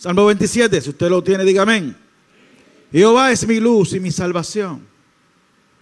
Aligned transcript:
Salmo 0.00 0.24
27, 0.24 0.80
si 0.80 0.88
usted 0.88 1.10
lo 1.10 1.22
tiene, 1.22 1.44
diga 1.44 1.60
amén. 1.60 1.94
Jehová 2.90 3.32
es 3.32 3.46
mi 3.46 3.60
luz 3.60 3.92
y 3.92 4.00
mi 4.00 4.10
salvación. 4.10 4.80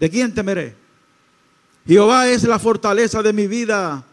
¿De 0.00 0.10
quién 0.10 0.34
temeré? 0.34 0.74
Jehová 1.86 2.28
es 2.28 2.42
la 2.42 2.58
fortaleza 2.58 3.22
de 3.22 3.32
mi 3.32 3.46
vida. 3.46 4.04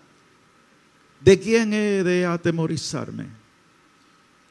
¿De 1.21 1.39
quién 1.39 1.73
he 1.73 2.04
de 2.04 2.23
atemorizarme? 2.23 3.26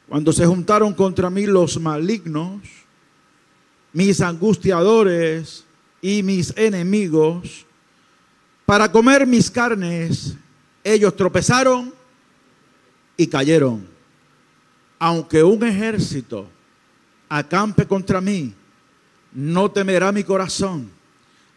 Cuando 0.09 0.33
se 0.33 0.45
juntaron 0.45 0.93
contra 0.93 1.29
mí 1.29 1.45
los 1.45 1.79
malignos, 1.79 2.59
mis 3.93 4.19
angustiadores 4.19 5.63
y 6.01 6.21
mis 6.21 6.53
enemigos, 6.57 7.65
para 8.65 8.91
comer 8.91 9.25
mis 9.25 9.49
carnes, 9.49 10.35
ellos 10.83 11.15
tropezaron 11.15 11.93
y 13.15 13.27
cayeron. 13.27 13.94
Aunque 14.99 15.43
un 15.43 15.63
ejército 15.63 16.47
acampe 17.29 17.85
contra 17.85 18.21
mí, 18.21 18.53
no 19.33 19.69
temerá 19.69 20.11
mi 20.11 20.23
corazón. 20.23 20.89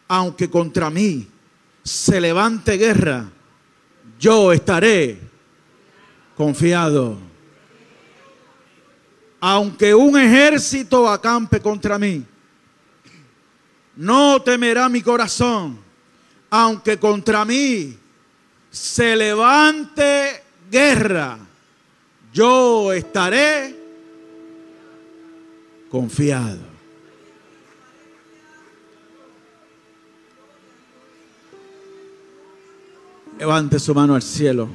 Aunque 0.07 0.49
contra 0.49 0.89
mí 0.89 1.27
se 1.83 2.19
levante 2.19 2.77
guerra, 2.77 3.29
yo 4.19 4.51
estaré 4.51 5.19
confiado. 6.35 7.17
Aunque 9.39 9.95
un 9.95 10.19
ejército 10.19 11.07
acampe 11.09 11.61
contra 11.61 11.97
mí, 11.97 12.25
no 13.95 14.41
temerá 14.41 14.89
mi 14.89 15.01
corazón. 15.01 15.79
Aunque 16.49 16.97
contra 16.97 17.45
mí 17.45 17.97
se 18.71 19.15
levante 19.15 20.43
guerra, 20.69 21.37
yo 22.33 22.93
estaré 22.93 23.75
confiado. 25.89 26.59
Levante 33.37 33.79
su 33.79 33.95
mano 33.95 34.15
al 34.15 34.21
cielo. 34.21 34.67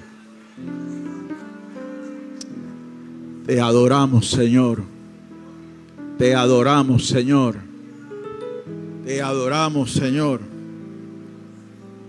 Te 3.46 3.60
adoramos, 3.60 4.30
Señor. 4.30 4.82
Te 6.18 6.34
adoramos, 6.34 7.06
Señor. 7.06 7.56
Te 9.04 9.20
adoramos, 9.20 9.92
Señor. 9.92 10.40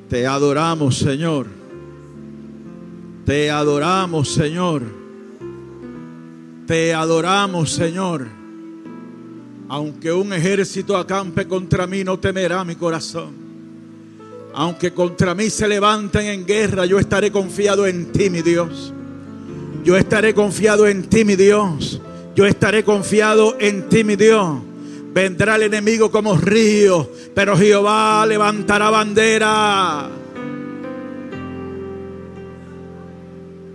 Te 0.10 0.26
adoramos, 0.26 0.98
Señor. 0.98 1.48
Te 3.26 3.52
adoramos, 3.52 4.30
Señor. 4.30 5.05
Te 6.68 6.94
adoramos, 6.94 7.72
Señor. 7.72 8.28
Aunque 9.70 10.12
un 10.12 10.34
ejército 10.34 10.98
acampe 10.98 11.48
contra 11.48 11.86
mí, 11.86 12.04
no 12.04 12.20
temerá 12.20 12.64
mi 12.64 12.76
corazón. 12.76 13.34
Aunque 14.54 14.92
contra 14.92 15.36
mí 15.36 15.50
se 15.50 15.68
levanten 15.68 16.26
en 16.28 16.46
guerra, 16.46 16.86
yo 16.86 16.98
estaré 16.98 17.32
confiado 17.32 17.86
en 17.86 18.12
ti, 18.12 18.30
mi 18.30 18.42
Dios. 18.42 18.94
Yo 19.84 19.98
estaré 19.98 20.34
confiado 20.34 20.88
en 20.88 21.04
ti, 21.04 21.24
mi 21.26 21.36
Dios. 21.36 22.02
Yo 22.36 22.46
estaré 22.46 22.84
confiado 22.84 23.56
en 23.60 23.88
ti, 23.88 24.04
mi 24.04 24.16
Dios. 24.16 24.60
Vendrá 25.14 25.58
el 25.58 25.64
enemigo 25.64 26.10
como 26.10 26.36
río, 26.36 27.10
pero 27.34 27.56
Jehová 27.56 28.26
levantará 28.26 28.90
bandera. 28.90 30.10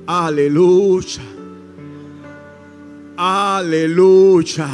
Aleluya. 0.06 1.29
Aleluya. 3.22 4.66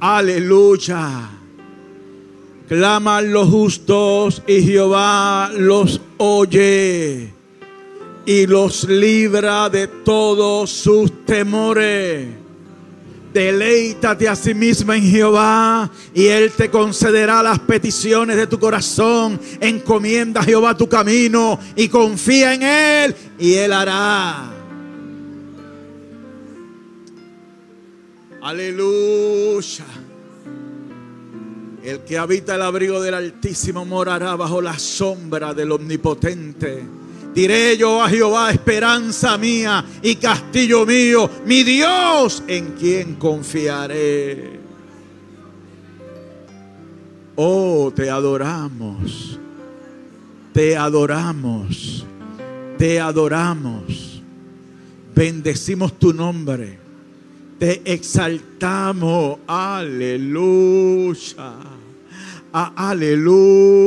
Aleluya. 0.00 1.30
Claman 2.66 3.32
los 3.32 3.48
justos 3.48 4.42
y 4.48 4.62
Jehová 4.62 5.52
los 5.56 6.00
oye 6.16 7.32
y 8.26 8.46
los 8.48 8.82
libra 8.88 9.70
de 9.70 9.86
todos 9.86 10.70
sus 10.70 11.24
temores. 11.24 12.26
Deleítate 13.32 14.28
a 14.28 14.34
sí 14.34 14.52
mismo 14.52 14.92
en 14.92 15.08
Jehová 15.08 15.88
y 16.12 16.26
Él 16.26 16.50
te 16.50 16.68
concederá 16.68 17.44
las 17.44 17.60
peticiones 17.60 18.36
de 18.36 18.48
tu 18.48 18.58
corazón. 18.58 19.38
Encomienda 19.60 20.40
a 20.40 20.44
Jehová 20.44 20.76
tu 20.76 20.88
camino 20.88 21.60
y 21.76 21.86
confía 21.86 22.54
en 22.54 22.62
Él 22.64 23.16
y 23.38 23.54
Él 23.54 23.72
hará. 23.72 24.61
Aleluya. 28.42 29.84
El 31.80 32.00
que 32.00 32.18
habita 32.18 32.56
el 32.56 32.62
abrigo 32.62 33.00
del 33.00 33.14
Altísimo 33.14 33.84
morará 33.84 34.34
bajo 34.34 34.60
la 34.60 34.76
sombra 34.80 35.54
del 35.54 35.70
Omnipotente. 35.70 36.82
Diré 37.32 37.76
yo 37.76 38.02
a 38.02 38.08
Jehová, 38.08 38.50
esperanza 38.50 39.38
mía 39.38 39.84
y 40.02 40.16
castillo 40.16 40.84
mío, 40.84 41.30
mi 41.46 41.62
Dios, 41.62 42.42
en 42.48 42.72
quien 42.72 43.14
confiaré. 43.14 44.58
Oh, 47.36 47.92
te 47.94 48.10
adoramos, 48.10 49.38
te 50.52 50.76
adoramos, 50.76 52.04
te 52.76 52.98
adoramos. 52.98 54.20
Bendecimos 55.14 55.96
tu 55.96 56.12
nombre, 56.12 56.81
te 57.62 57.80
exaltamos, 57.84 59.38
aleluya, 59.46 61.14
aleluya. 62.52 63.84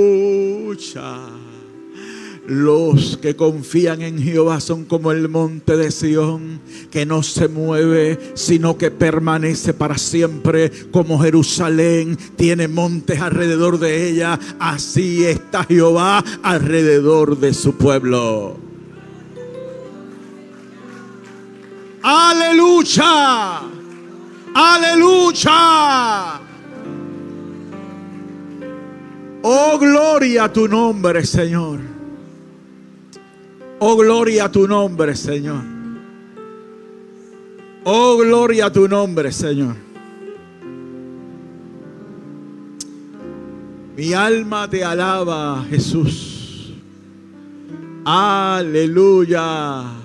Los 2.47 3.17
que 3.17 3.35
confían 3.35 4.01
en 4.01 4.17
Jehová 4.17 4.61
son 4.61 4.85
como 4.85 5.11
el 5.11 5.27
monte 5.27 5.75
de 5.75 5.91
Sión, 5.91 6.61
que 6.89 7.05
no 7.05 7.21
se 7.21 7.49
mueve, 7.49 8.17
sino 8.35 8.77
que 8.77 8.91
permanece 8.91 9.73
para 9.73 9.97
siempre, 9.97 10.71
como 10.89 11.19
Jerusalén 11.19 12.17
tiene 12.37 12.69
montes 12.69 13.19
alrededor 13.19 13.77
de 13.79 14.07
ella, 14.07 14.39
así 14.57 15.25
está 15.25 15.65
Jehová 15.65 16.23
alrededor 16.43 17.37
de 17.41 17.53
su 17.53 17.75
pueblo. 17.75 18.64
Aleluya, 22.07 23.61
aleluya. 24.53 26.39
Oh, 29.41 29.79
gloria 29.79 30.43
a 30.43 30.53
tu 30.53 30.67
nombre, 30.67 31.25
Señor. 31.25 31.79
Oh, 33.79 33.97
gloria 33.97 34.45
a 34.45 34.51
tu 34.51 34.67
nombre, 34.67 35.15
Señor. 35.15 35.63
Oh, 37.85 38.17
gloria 38.17 38.67
a 38.67 38.71
tu 38.71 38.87
nombre, 38.87 39.31
Señor. 39.31 39.75
Mi 43.97 44.13
alma 44.13 44.69
te 44.69 44.83
alaba, 44.83 45.65
Jesús. 45.71 46.71
Aleluya. 48.05 50.04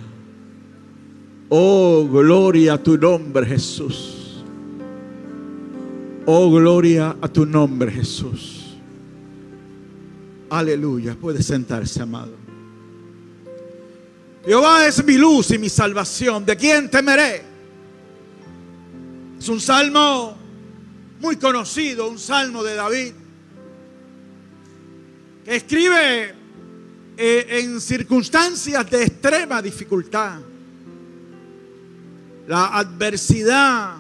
Oh, 1.53 2.07
gloria 2.09 2.75
a 2.75 2.79
tu 2.79 2.97
nombre, 2.97 3.45
Jesús. 3.45 4.45
Oh, 6.25 6.49
gloria 6.49 7.17
a 7.21 7.27
tu 7.27 7.45
nombre, 7.45 7.91
Jesús. 7.91 8.77
Aleluya. 10.49 11.17
Puede 11.17 11.43
sentarse, 11.43 12.01
amado. 12.01 12.37
Jehová 14.45 14.87
es 14.87 15.05
mi 15.05 15.19
luz 15.19 15.51
y 15.51 15.59
mi 15.59 15.69
salvación. 15.69 16.47
¿De 16.47 16.57
quién 16.57 16.89
temeré? 16.89 17.43
Es 19.37 19.49
un 19.49 19.61
salmo 19.61 20.37
muy 21.19 21.35
conocido, 21.35 22.09
un 22.09 22.19
salmo 22.21 22.63
de 22.63 22.75
David, 22.77 23.13
que 25.45 25.57
escribe 25.57 26.33
eh, 27.17 27.47
en 27.61 27.81
circunstancias 27.81 28.89
de 28.89 29.03
extrema 29.03 29.61
dificultad. 29.61 30.39
La 32.51 32.67
adversidad 32.79 33.95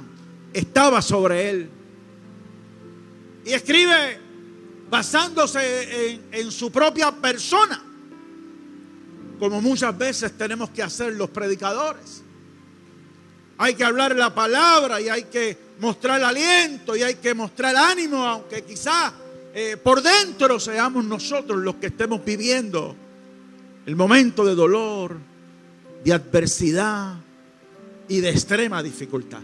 estaba 0.53 1.01
sobre 1.03 1.51
él. 1.51 1.71
Y 3.45 3.53
escribe 3.53 4.19
basándose 4.91 6.21
en, 6.33 6.51
su 6.51 6.73
propia 6.73 7.13
persona 7.13 7.81
como 9.39 9.63
muchas 9.63 9.97
veces 9.97 10.37
tenemos 10.37 10.71
que 10.71 10.83
hacer 10.83 11.13
los 11.13 11.31
predicadores. 11.31 12.25
Hay 13.57 13.75
que 13.75 13.85
hablar 13.85 14.17
la 14.17 14.35
palabra 14.35 15.01
y 15.01 15.09
hay 15.09 15.23
que 15.27 15.57
mostrar 15.79 16.21
aliento 16.21 16.97
y 16.97 17.05
hay 17.05 17.15
que 17.15 17.33
mostrar 17.35 17.77
ánimo, 17.77 18.27
aunque 18.27 18.65
quizá 18.65 19.13
eh, 19.55 19.77
por 19.77 20.03
dentro 20.03 20.59
seamos 20.59 21.05
nosotros 21.05 21.57
los 21.61 21.77
que 21.77 21.87
estemos 21.87 22.25
viviendo 22.25 22.97
el 23.87 23.95
momento 23.95 24.45
de 24.45 24.57
dolor, 24.57 25.19
de 26.03 26.13
adversidad, 26.13 27.30
y 28.11 28.21
de 28.21 28.29
extrema 28.29 28.83
dificultad. 28.83 29.41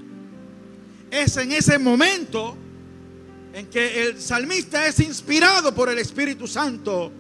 Es 1.09 1.37
en 1.37 1.53
ese 1.53 1.79
momento 1.79 2.57
en 3.55 3.67
que 3.69 4.03
el 4.03 4.21
salmista 4.21 4.87
es 4.89 4.99
inspirado 4.99 5.73
por 5.73 5.89
el 5.89 5.99
Espíritu 5.99 6.49
Santo 6.49 7.13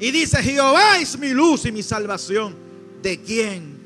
y 0.00 0.10
dice, 0.10 0.42
Jehová 0.42 0.98
es 0.98 1.16
mi 1.16 1.30
luz 1.30 1.64
y 1.66 1.72
mi 1.72 1.84
salvación. 1.84 2.54
¿De 3.00 3.22
quién 3.22 3.78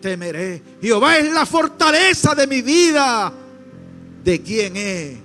temeré? 0.00 0.62
Jehová 0.80 1.18
es 1.18 1.30
la 1.30 1.44
fortaleza 1.44 2.34
de 2.34 2.46
mi 2.46 2.62
vida. 2.62 3.30
¿De 4.24 4.40
quién 4.40 4.76
he 4.78 5.18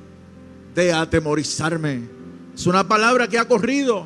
de 0.76 0.92
atemorizarme? 0.92 2.10
Es 2.54 2.66
una 2.68 2.86
palabra 2.86 3.30
que 3.30 3.40
ha 3.40 3.48
corrido, 3.48 4.06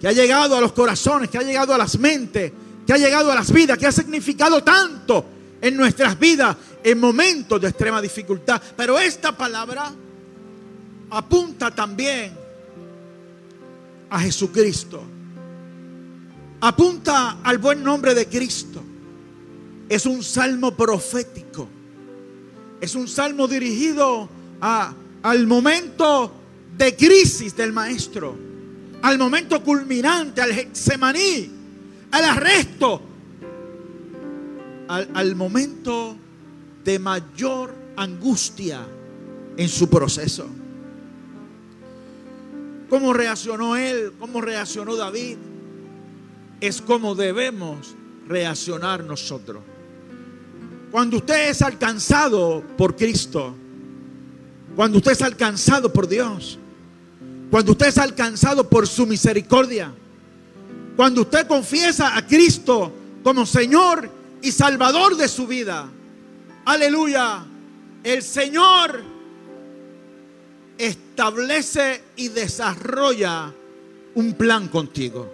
que 0.00 0.08
ha 0.08 0.12
llegado 0.12 0.56
a 0.56 0.60
los 0.60 0.72
corazones, 0.72 1.30
que 1.30 1.38
ha 1.38 1.42
llegado 1.42 1.72
a 1.72 1.78
las 1.78 1.96
mentes, 2.00 2.52
que 2.84 2.92
ha 2.92 2.98
llegado 2.98 3.30
a 3.30 3.36
las 3.36 3.52
vidas, 3.52 3.78
que 3.78 3.86
ha 3.86 3.92
significado 3.92 4.64
tanto 4.64 5.35
en 5.60 5.76
nuestras 5.76 6.18
vidas 6.18 6.56
en 6.82 6.98
momentos 6.98 7.60
de 7.60 7.68
extrema 7.68 8.00
dificultad. 8.00 8.60
Pero 8.76 8.98
esta 8.98 9.36
palabra 9.36 9.92
apunta 11.10 11.70
también 11.70 12.32
a 14.10 14.20
Jesucristo. 14.20 15.02
Apunta 16.60 17.38
al 17.42 17.58
buen 17.58 17.82
nombre 17.82 18.14
de 18.14 18.26
Cristo. 18.26 18.82
Es 19.88 20.06
un 20.06 20.22
salmo 20.22 20.76
profético. 20.76 21.68
Es 22.80 22.94
un 22.94 23.08
salmo 23.08 23.46
dirigido 23.46 24.28
a, 24.60 24.94
al 25.22 25.46
momento 25.46 26.32
de 26.76 26.94
crisis 26.96 27.56
del 27.56 27.72
maestro. 27.72 28.36
Al 29.02 29.18
momento 29.18 29.62
culminante, 29.62 30.40
al 30.40 30.52
Getsemaní, 30.52 31.50
al 32.10 32.24
arresto, 32.24 33.02
al, 34.88 35.34
momento 35.34 36.16
de 36.84 36.98
mayor 36.98 37.74
angustia 37.96 38.86
en 39.56 39.68
su 39.68 39.88
proceso. 39.88 40.46
¿Cómo 42.88 43.12
reaccionó 43.12 43.76
él? 43.76 44.12
¿Cómo 44.18 44.40
reaccionó 44.40 44.96
David? 44.96 45.36
Es 46.60 46.80
como 46.80 47.14
debemos 47.14 47.94
reaccionar 48.28 49.04
nosotros. 49.04 49.62
Cuando 50.90 51.18
usted 51.18 51.50
es 51.50 51.62
alcanzado 51.62 52.62
por 52.76 52.96
Cristo, 52.96 53.54
cuando 54.76 54.98
usted 54.98 55.12
es 55.12 55.22
alcanzado 55.22 55.92
por 55.92 56.06
Dios, 56.06 56.58
cuando 57.50 57.72
usted 57.72 57.88
es 57.88 57.98
alcanzado 57.98 58.68
por 58.68 58.86
su 58.86 59.06
misericordia, 59.06 59.92
cuando 60.96 61.22
usted 61.22 61.46
confiesa 61.46 62.16
a 62.16 62.26
Cristo 62.26 62.92
como 63.22 63.44
Señor 63.44 64.15
y 64.46 64.52
Salvador 64.52 65.16
de 65.16 65.26
su 65.26 65.48
vida, 65.48 65.88
aleluya, 66.66 67.44
el 68.04 68.22
Señor 68.22 69.02
establece 70.78 72.00
y 72.14 72.28
desarrolla 72.28 73.52
un 74.14 74.34
plan 74.34 74.68
contigo. 74.68 75.28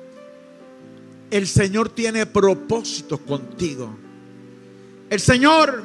El 1.31 1.47
Señor 1.47 1.91
tiene 1.91 2.25
propósitos 2.25 3.21
contigo. 3.21 3.95
El 5.11 5.21
Señor 5.21 5.83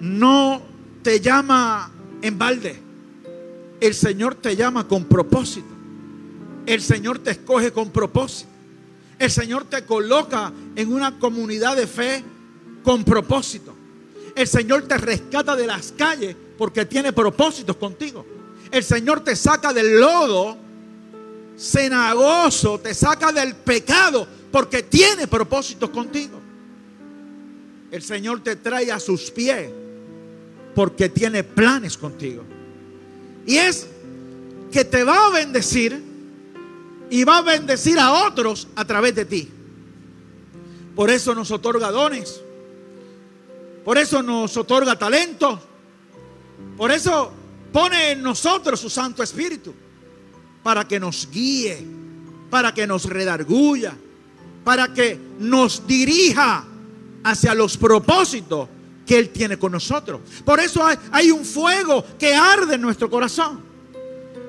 no 0.00 0.60
te 1.02 1.20
llama 1.20 1.90
en 2.20 2.36
balde. 2.38 2.82
El 3.80 3.94
Señor 3.94 4.34
te 4.34 4.54
llama 4.54 4.86
con 4.86 5.06
propósito. 5.06 5.74
El 6.66 6.82
Señor 6.82 7.20
te 7.20 7.30
escoge 7.30 7.72
con 7.72 7.88
propósito. 7.88 8.53
El 9.18 9.30
Señor 9.30 9.64
te 9.64 9.84
coloca 9.84 10.52
en 10.74 10.92
una 10.92 11.18
comunidad 11.18 11.76
de 11.76 11.86
fe 11.86 12.24
con 12.82 13.04
propósito. 13.04 13.74
El 14.34 14.46
Señor 14.48 14.88
te 14.88 14.98
rescata 14.98 15.54
de 15.54 15.66
las 15.66 15.92
calles 15.92 16.36
porque 16.58 16.84
tiene 16.84 17.12
propósitos 17.12 17.76
contigo. 17.76 18.26
El 18.70 18.82
Señor 18.82 19.20
te 19.20 19.36
saca 19.36 19.72
del 19.72 20.00
lodo 20.00 20.56
cenagoso, 21.56 22.80
te 22.80 22.92
saca 22.94 23.32
del 23.32 23.54
pecado 23.54 24.26
porque 24.50 24.82
tiene 24.82 25.28
propósitos 25.28 25.90
contigo. 25.90 26.40
El 27.90 28.02
Señor 28.02 28.42
te 28.42 28.56
trae 28.56 28.90
a 28.90 28.98
sus 28.98 29.30
pies 29.30 29.70
porque 30.74 31.08
tiene 31.08 31.44
planes 31.44 31.96
contigo. 31.96 32.42
Y 33.46 33.56
es 33.56 33.86
que 34.72 34.84
te 34.84 35.04
va 35.04 35.26
a 35.26 35.30
bendecir 35.30 36.02
y 37.14 37.22
va 37.22 37.38
a 37.38 37.42
bendecir 37.42 37.96
a 38.00 38.26
otros 38.26 38.66
a 38.74 38.84
través 38.84 39.14
de 39.14 39.24
ti. 39.24 39.48
Por 40.96 41.10
eso 41.10 41.32
nos 41.32 41.48
otorga 41.52 41.92
dones. 41.92 42.40
Por 43.84 43.98
eso 43.98 44.20
nos 44.20 44.56
otorga 44.56 44.98
talento. 44.98 45.60
Por 46.76 46.90
eso 46.90 47.30
pone 47.72 48.10
en 48.10 48.22
nosotros 48.22 48.80
su 48.80 48.90
Santo 48.90 49.22
Espíritu. 49.22 49.72
Para 50.64 50.88
que 50.88 50.98
nos 50.98 51.30
guíe. 51.30 51.86
Para 52.50 52.74
que 52.74 52.84
nos 52.84 53.04
redarguya. 53.04 53.96
Para 54.64 54.92
que 54.92 55.16
nos 55.38 55.86
dirija 55.86 56.64
hacia 57.22 57.54
los 57.54 57.76
propósitos 57.76 58.68
que 59.06 59.20
Él 59.20 59.28
tiene 59.28 59.56
con 59.56 59.70
nosotros. 59.70 60.20
Por 60.44 60.58
eso 60.58 60.84
hay, 60.84 60.96
hay, 61.12 61.30
un 61.30 61.44
fuego 61.44 62.04
que 62.18 62.34
arde 62.34 62.74
en 62.74 62.80
nuestro 62.80 63.08
corazón. 63.08 63.73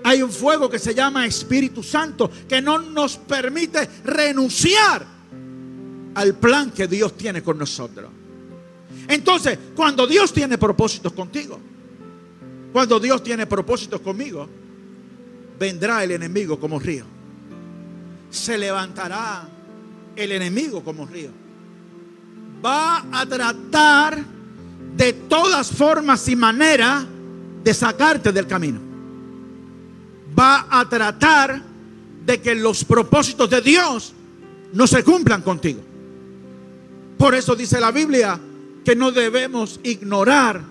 Hay 0.08 0.22
un 0.22 0.32
fuego 0.32 0.70
que 0.70 0.78
se 0.78 0.94
llama 0.94 1.26
Espíritu 1.26 1.82
Santo 1.82 2.30
que 2.48 2.62
no 2.62 2.78
nos 2.78 3.18
permite 3.18 3.90
renunciar 4.04 5.04
al 6.14 6.36
plan 6.36 6.70
que 6.70 6.88
Dios 6.88 7.18
tiene 7.18 7.42
con 7.42 7.58
nosotros. 7.58 8.12
Entonces, 9.08 9.58
cuando 9.76 10.06
Dios 10.06 10.32
tiene 10.32 10.60
propósitos 10.60 11.12
contigo, 11.12 11.60
cuando 12.72 13.00
Dios 13.00 13.24
tiene 13.24 13.48
propósitos 13.48 14.00
conmigo, 14.00 14.48
vendrá 15.58 16.04
el 16.04 16.12
enemigo 16.12 16.60
como 16.60 16.78
río. 16.78 17.06
Se 18.30 18.60
levantará 18.60 19.50
el 20.16 20.32
enemigo 20.32 20.84
como 20.84 21.08
río. 21.08 21.32
Va 22.64 23.08
a 23.12 23.26
tratar 23.26 24.24
de 24.96 25.14
todas 25.14 25.72
formas 25.72 26.28
y 26.28 26.36
maneras 26.36 27.06
de 27.64 27.74
sacarte 27.74 28.32
del 28.32 28.46
camino. 28.46 28.85
Va 30.38 30.68
a 30.70 30.88
tratar 30.90 31.62
de 32.26 32.42
que 32.42 32.56
los 32.56 32.84
propósitos 32.84 33.50
de 33.50 33.62
Dios 33.62 34.14
no 34.74 34.88
se 34.88 35.04
cumplan 35.04 35.42
contigo. 35.42 35.82
Por 37.18 37.36
eso 37.36 37.56
dice 37.56 37.80
la 37.80 37.92
Biblia, 37.92 38.40
que 38.84 38.96
no 38.96 39.12
debemos 39.12 39.80
ignorar 39.84 40.62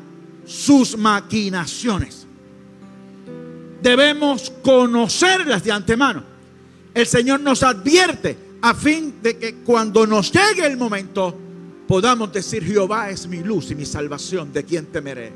sus 0.47 0.97
maquinaciones. 0.97 2.27
Debemos 3.83 4.53
conocerlas 4.63 5.65
de 5.65 5.73
antemano. 5.73 6.23
El 6.95 7.07
Señor 7.07 7.41
nos 7.41 7.63
advierte 7.63 8.39
a 8.63 8.75
fin 8.75 9.17
de 9.23 9.37
que 9.37 9.57
cuando 9.57 10.07
nos 10.07 10.33
llegue 10.33 10.67
el 10.67 10.77
momento 10.77 11.39
podamos 11.87 12.33
decir, 12.33 12.65
Jehová 12.65 13.11
es 13.11 13.27
mi 13.27 13.43
luz 13.43 13.71
y 13.71 13.75
mi 13.75 13.85
salvación, 13.85 14.53
¿de 14.53 14.65
quién 14.65 14.87
temeré? 14.87 15.33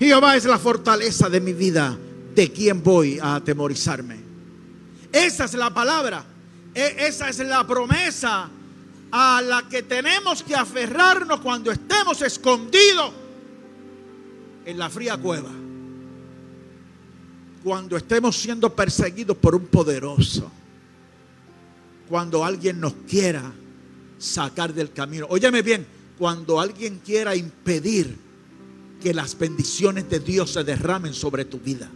Jehová 0.00 0.36
es 0.36 0.44
la 0.44 0.58
fortaleza 0.58 1.28
de 1.28 1.40
mi 1.40 1.52
vida, 1.52 1.96
¿de 2.34 2.52
quién 2.52 2.82
voy 2.82 3.18
a 3.20 3.36
atemorizarme? 3.36 4.20
Esa 5.12 5.44
es 5.44 5.54
la 5.54 5.72
palabra, 5.72 6.24
e, 6.74 7.06
esa 7.06 7.28
es 7.28 7.38
la 7.38 7.66
promesa 7.66 8.48
a 9.10 9.42
la 9.42 9.68
que 9.68 9.82
tenemos 9.82 10.42
que 10.42 10.54
aferrarnos 10.54 11.40
cuando 11.40 11.70
estemos 11.70 12.22
escondidos 12.22 13.12
en 14.64 14.78
la 14.78 14.88
fría 14.88 15.16
cueva. 15.18 15.50
Cuando 17.62 17.96
estemos 17.96 18.36
siendo 18.36 18.74
perseguidos 18.74 19.36
por 19.36 19.54
un 19.54 19.66
poderoso. 19.66 20.50
Cuando 22.08 22.44
alguien 22.44 22.80
nos 22.80 22.94
quiera 23.08 23.52
sacar 24.18 24.72
del 24.72 24.92
camino. 24.92 25.26
Óyeme 25.28 25.62
bien, 25.62 25.86
cuando 26.18 26.58
alguien 26.58 27.00
quiera 27.04 27.36
impedir 27.36 28.16
que 29.02 29.12
las 29.12 29.36
bendiciones 29.38 30.08
de 30.08 30.20
Dios 30.20 30.52
se 30.52 30.64
derramen 30.64 31.12
sobre 31.12 31.44
tu 31.44 31.58
vida. 31.58 31.90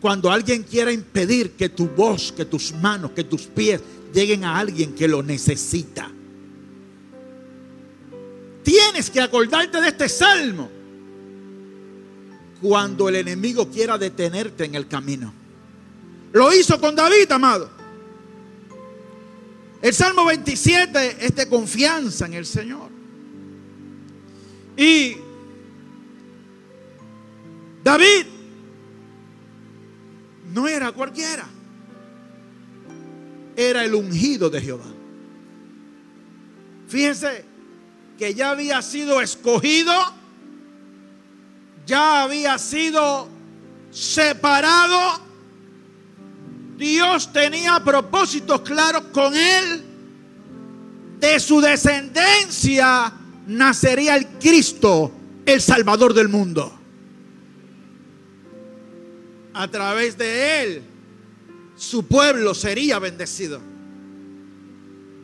Cuando 0.00 0.30
alguien 0.30 0.62
quiera 0.62 0.92
impedir 0.92 1.52
que 1.52 1.68
tu 1.68 1.88
voz, 1.88 2.32
que 2.32 2.44
tus 2.44 2.72
manos, 2.74 3.12
que 3.12 3.24
tus 3.24 3.42
pies 3.42 3.80
lleguen 4.12 4.44
a 4.44 4.58
alguien 4.58 4.94
que 4.94 5.08
lo 5.08 5.22
necesita. 5.22 6.10
Tienes 8.62 9.10
que 9.10 9.20
acordarte 9.20 9.80
de 9.80 9.88
este 9.88 10.08
salmo 10.08 10.70
cuando 12.60 13.08
el 13.08 13.16
enemigo 13.16 13.68
quiera 13.68 13.98
detenerte 13.98 14.64
en 14.64 14.74
el 14.74 14.88
camino. 14.88 15.32
Lo 16.32 16.52
hizo 16.52 16.80
con 16.80 16.96
David, 16.96 17.30
amado. 17.30 17.70
El 19.82 19.92
Salmo 19.92 20.24
27 20.24 21.26
es 21.26 21.36
de 21.36 21.46
confianza 21.46 22.24
en 22.24 22.34
el 22.34 22.46
Señor. 22.46 22.88
Y 24.76 25.16
David 27.84 28.26
no 30.54 30.68
era 30.68 30.92
cualquiera. 30.92 31.44
Era 33.56 33.84
el 33.84 33.94
ungido 33.94 34.48
de 34.48 34.60
Jehová. 34.60 34.86
Fíjense 36.86 37.44
que 38.16 38.34
ya 38.34 38.50
había 38.50 38.80
sido 38.80 39.20
escogido, 39.20 39.92
ya 41.84 42.22
había 42.22 42.56
sido 42.58 43.28
separado. 43.90 45.20
Dios 46.76 47.32
tenía 47.32 47.82
propósitos 47.82 48.60
claros 48.60 49.06
con 49.12 49.34
él. 49.34 49.84
De 51.18 51.40
su 51.40 51.60
descendencia 51.60 53.12
nacería 53.48 54.14
el 54.14 54.28
Cristo, 54.38 55.10
el 55.46 55.60
Salvador 55.60 56.14
del 56.14 56.28
mundo. 56.28 56.83
A 59.54 59.68
través 59.68 60.18
de 60.18 60.62
él, 60.62 60.82
su 61.76 62.06
pueblo 62.06 62.54
sería 62.54 62.98
bendecido. 62.98 63.60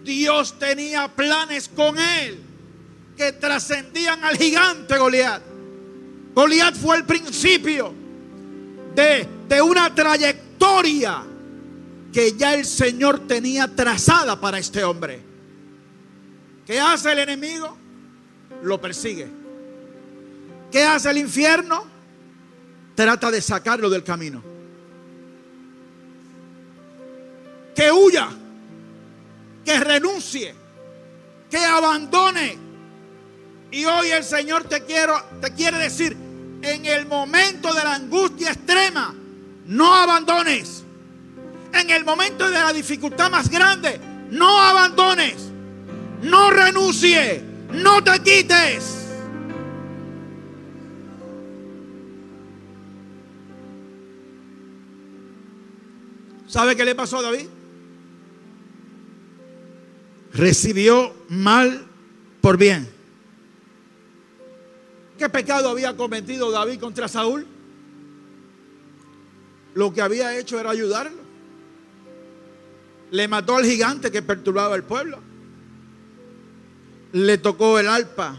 Dios 0.04 0.58
tenía 0.58 1.08
planes 1.08 1.68
con 1.68 1.98
él 1.98 2.38
que 3.16 3.32
trascendían 3.32 4.24
al 4.24 4.36
gigante 4.36 4.96
Goliat. 4.96 5.42
Goliat 6.34 6.74
fue 6.74 6.96
el 6.96 7.04
principio 7.04 7.92
de, 8.94 9.28
de 9.48 9.60
una 9.60 9.94
trayectoria 9.94 11.24
que 12.12 12.32
ya 12.36 12.54
el 12.54 12.64
Señor 12.64 13.26
tenía 13.26 13.68
trazada 13.68 14.40
para 14.40 14.58
este 14.58 14.84
hombre. 14.84 15.20
¿Qué 16.66 16.78
hace 16.78 17.12
el 17.12 17.18
enemigo? 17.18 17.76
Lo 18.62 18.80
persigue. 18.80 19.28
¿Qué 20.70 20.84
hace 20.84 21.10
el 21.10 21.18
infierno? 21.18 21.89
Trata 23.00 23.30
de 23.30 23.40
sacarlo 23.40 23.88
del 23.88 24.04
camino. 24.04 24.42
Que 27.74 27.90
huya, 27.90 28.28
que 29.64 29.80
renuncie, 29.80 30.54
que 31.50 31.56
abandone. 31.56 32.58
Y 33.70 33.86
hoy 33.86 34.10
el 34.10 34.22
Señor 34.22 34.64
te, 34.64 34.84
quiero, 34.84 35.18
te 35.40 35.50
quiere 35.54 35.78
decir, 35.78 36.14
en 36.60 36.84
el 36.84 37.06
momento 37.06 37.72
de 37.72 37.82
la 37.82 37.94
angustia 37.94 38.50
extrema, 38.50 39.14
no 39.64 39.94
abandones. 39.94 40.84
En 41.72 41.88
el 41.88 42.04
momento 42.04 42.50
de 42.50 42.58
la 42.58 42.70
dificultad 42.70 43.30
más 43.30 43.48
grande, 43.48 43.98
no 44.30 44.60
abandones. 44.60 45.36
No 46.20 46.50
renuncie. 46.50 47.42
No 47.72 48.04
te 48.04 48.22
quites. 48.22 48.99
¿Sabe 56.50 56.74
qué 56.74 56.84
le 56.84 56.96
pasó 56.96 57.18
a 57.18 57.22
David? 57.22 57.46
Recibió 60.32 61.14
mal 61.28 61.86
por 62.40 62.56
bien. 62.56 62.88
¿Qué 65.16 65.28
pecado 65.28 65.68
había 65.68 65.96
cometido 65.96 66.50
David 66.50 66.80
contra 66.80 67.06
Saúl? 67.06 67.46
Lo 69.74 69.92
que 69.92 70.02
había 70.02 70.36
hecho 70.36 70.58
era 70.58 70.70
ayudarlo. 70.70 71.20
Le 73.12 73.28
mató 73.28 73.56
al 73.56 73.64
gigante 73.64 74.10
que 74.10 74.20
perturbaba 74.20 74.74
el 74.74 74.82
pueblo. 74.82 75.20
Le 77.12 77.38
tocó 77.38 77.78
el 77.78 77.86
alpa 77.86 78.36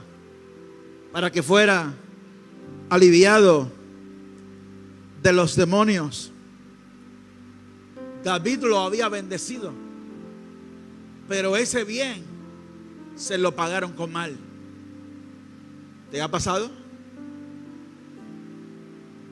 para 1.13 1.31
que 1.31 1.41
fuera 1.41 1.93
aliviado 2.89 3.71
de 5.23 5.31
los 5.31 5.55
demonios. 5.55 6.30
David 8.23 8.59
lo 8.63 8.79
había 8.79 9.09
bendecido, 9.09 9.73
pero 11.27 11.57
ese 11.57 11.83
bien 11.83 12.23
se 13.15 13.37
lo 13.37 13.55
pagaron 13.55 13.93
con 13.93 14.11
mal. 14.11 14.37
¿Te 16.11 16.21
ha 16.21 16.27
pasado? 16.27 16.69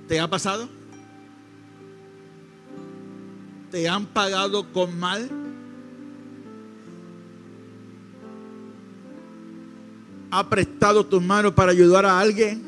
¿Te 0.08 0.19
ha 0.19 0.27
pasado? 0.27 0.67
¿Te 3.69 3.88
han 3.88 4.08
pagado 4.08 4.72
con 4.72 4.98
mal? 4.98 5.29
¿Ha 10.31 10.50
prestado 10.50 11.05
tus 11.05 11.22
manos 11.22 11.53
para 11.53 11.72
ayudar 11.72 12.05
a 12.05 12.19
alguien, 12.19 12.63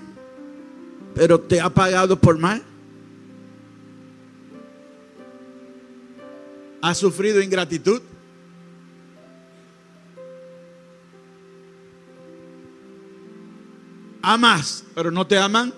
pero 1.15 1.39
te 1.39 1.59
ha 1.59 1.69
pagado 1.69 2.19
por 2.19 2.37
mal? 2.37 2.61
¿Has 6.81 6.97
sufrido 6.97 7.41
ingratitud? 7.41 8.01
Amas, 14.23 14.83
pero 14.95 15.11
no 15.11 15.25
te 15.25 15.38
aman. 15.38 15.73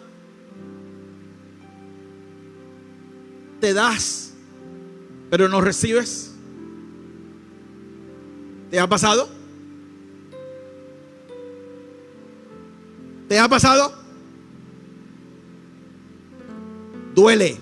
Te 3.60 3.74
das, 3.74 4.34
pero 5.30 5.50
no 5.50 5.62
recibes. 5.62 6.34
¿Te 8.70 8.80
ha 8.80 8.88
pasado? 8.88 9.30
¿Te 13.28 13.40
ha 13.40 13.48
pasado? 13.48 13.94
Duele. 17.16 17.58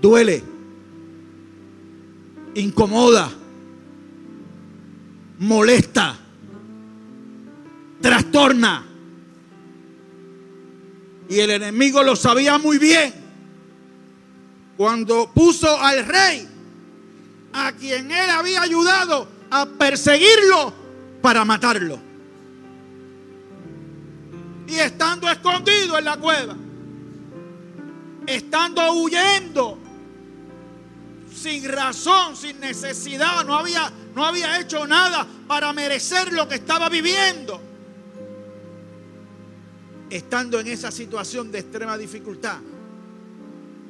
Duele. 0.00 0.49
Incomoda. 2.54 3.30
Molesta. 5.38 6.18
Trastorna. 8.00 8.86
Y 11.28 11.38
el 11.38 11.50
enemigo 11.50 12.02
lo 12.02 12.16
sabía 12.16 12.58
muy 12.58 12.78
bien. 12.78 13.14
Cuando 14.76 15.30
puso 15.32 15.78
al 15.80 16.04
rey, 16.06 16.48
a 17.52 17.72
quien 17.72 18.10
él 18.10 18.30
había 18.30 18.62
ayudado 18.62 19.28
a 19.50 19.66
perseguirlo 19.66 20.72
para 21.20 21.44
matarlo. 21.44 21.98
Y 24.66 24.74
estando 24.74 25.28
escondido 25.28 25.98
en 25.98 26.04
la 26.04 26.16
cueva, 26.16 26.56
estando 28.26 28.92
huyendo, 28.92 29.78
sin 31.40 31.64
razón, 31.64 32.36
sin 32.36 32.60
necesidad, 32.60 33.44
no 33.44 33.56
había, 33.56 33.90
no 34.14 34.24
había 34.24 34.60
hecho 34.60 34.86
nada 34.86 35.26
para 35.46 35.72
merecer 35.72 36.32
lo 36.32 36.46
que 36.46 36.56
estaba 36.56 36.88
viviendo. 36.88 37.60
Estando 40.10 40.60
en 40.60 40.66
esa 40.66 40.90
situación 40.90 41.50
de 41.50 41.60
extrema 41.60 41.96
dificultad, 41.96 42.58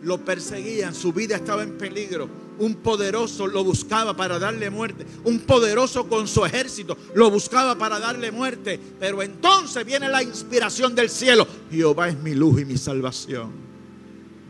lo 0.03 0.19
perseguían, 0.25 0.95
su 0.95 1.13
vida 1.13 1.37
estaba 1.37 1.63
en 1.63 1.77
peligro. 1.77 2.29
Un 2.59 2.77
poderoso 2.77 3.47
lo 3.47 3.65
buscaba 3.65 4.15
para 4.15 4.39
darle 4.39 4.69
muerte. 4.69 5.07
Un 5.25 5.41
poderoso 5.41 6.09
con 6.09 6.29
su 6.29 6.45
ejército 6.45 6.97
lo 7.15 7.31
buscaba 7.31 7.77
para 7.77 7.99
darle 7.99 8.31
muerte. 8.31 8.79
Pero 8.99 9.23
entonces 9.23 9.85
viene 9.85 10.09
la 10.11 10.23
inspiración 10.23 10.95
del 10.95 11.09
cielo. 11.09 11.47
Jehová 11.71 12.11
es 12.11 12.19
mi 12.19 12.35
luz 12.35 12.61
y 12.61 12.65
mi 12.67 12.77
salvación. 12.77 13.51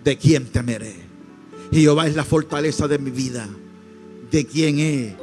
¿De 0.03 0.19
quién 0.19 0.47
temeré? 0.47 1.10
Jehová 1.73 2.07
es 2.07 2.17
la 2.17 2.25
fortaleza 2.25 2.89
de 2.89 2.99
mi 2.99 3.11
vida. 3.11 3.49
¿De 4.31 4.47
quién 4.47 4.79
he 4.79 5.17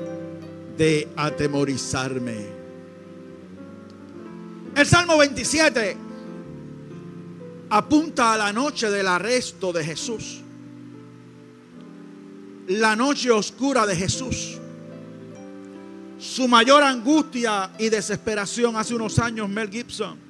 de 0.77 1.07
atemorizarme? 1.15 2.57
El 4.75 4.85
Salmo 4.85 5.17
27 5.17 5.97
apunta 7.69 8.33
a 8.33 8.37
la 8.37 8.53
noche 8.53 8.89
del 8.89 9.07
arresto 9.07 9.73
de 9.73 9.83
Jesús. 9.83 10.41
La 12.67 12.95
noche 12.95 13.31
oscura 13.31 13.85
de 13.85 13.95
Jesús. 13.95 14.59
Su 16.19 16.47
mayor 16.47 16.83
angustia 16.83 17.71
y 17.77 17.89
desesperación 17.89 18.75
hace 18.75 18.95
unos 18.95 19.19
años 19.19 19.49
Mel 19.49 19.69
Gibson 19.69 20.27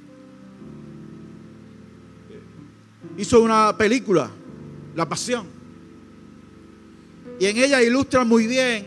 hizo 3.17 3.41
una 3.41 3.75
película, 3.75 4.29
La 4.95 5.09
Pasión. 5.09 5.56
Y 7.39 7.45
en 7.45 7.57
ella 7.57 7.81
ilustra 7.81 8.23
muy 8.23 8.47
bien 8.47 8.85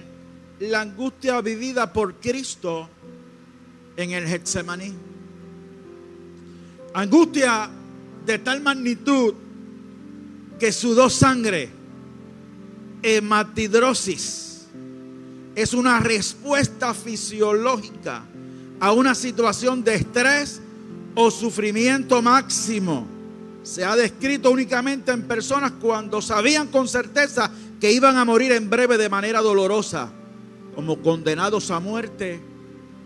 la 0.61 0.81
angustia 0.83 1.41
vivida 1.41 1.93
por 1.93 2.15
Cristo 2.17 2.89
en 3.97 4.11
el 4.11 4.27
Getsemaní. 4.27 4.93
Angustia 6.95 7.71
de 8.27 8.39
tal 8.39 8.61
magnitud 8.61 9.35
que 10.59 10.73
sudó 10.73 11.09
sangre. 11.09 11.71
Hematidrosis 13.03 14.67
es 15.55 15.73
una 15.73 16.01
respuesta 16.01 16.93
fisiológica 16.93 18.25
a 18.79 18.93
una 18.93 19.15
situación 19.15 19.83
de 19.83 19.95
estrés 19.95 20.61
o 21.15 21.31
sufrimiento 21.31 22.21
máximo. 22.21 23.07
Se 23.63 23.85
ha 23.85 23.97
descrito 23.97 24.51
únicamente 24.51 25.13
en 25.13 25.23
personas 25.23 25.73
cuando 25.81 26.21
sabían 26.21 26.69
con 26.69 26.89
certeza 26.89 27.51
que 27.81 27.91
iban 27.93 28.17
a 28.19 28.25
morir 28.25 28.53
en 28.53 28.69
breve 28.69 28.99
de 28.99 29.09
manera 29.09 29.41
dolorosa, 29.41 30.13
como 30.75 31.01
condenados 31.01 31.71
a 31.71 31.81
muerte 31.81 32.41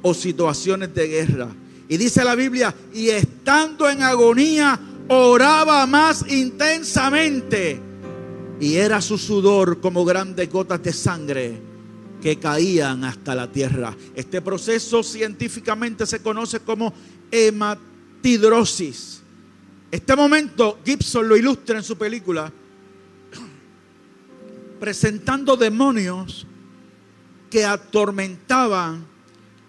o 0.02 0.12
situaciones 0.12 0.92
de 0.94 1.06
guerra. 1.06 1.48
Y 1.88 1.96
dice 1.96 2.24
la 2.24 2.34
Biblia, 2.34 2.74
y 2.92 3.08
estando 3.08 3.88
en 3.88 4.02
agonía, 4.02 4.78
oraba 5.08 5.86
más 5.86 6.24
intensamente. 6.28 7.80
Y 8.58 8.74
era 8.74 9.00
su 9.00 9.16
sudor 9.16 9.80
como 9.80 10.04
grandes 10.04 10.50
gotas 10.50 10.82
de 10.82 10.92
sangre 10.92 11.60
que 12.20 12.38
caían 12.38 13.04
hasta 13.04 13.34
la 13.34 13.50
tierra. 13.50 13.94
Este 14.14 14.40
proceso 14.40 15.02
científicamente 15.02 16.06
se 16.06 16.20
conoce 16.20 16.60
como 16.60 16.92
hematidrosis. 17.30 19.20
Este 19.90 20.16
momento 20.16 20.78
Gibson 20.84 21.28
lo 21.28 21.36
ilustra 21.36 21.76
en 21.76 21.84
su 21.84 21.96
película 21.96 22.50
presentando 24.80 25.56
demonios 25.56 26.46
que 27.50 27.64
atormentaban 27.64 29.06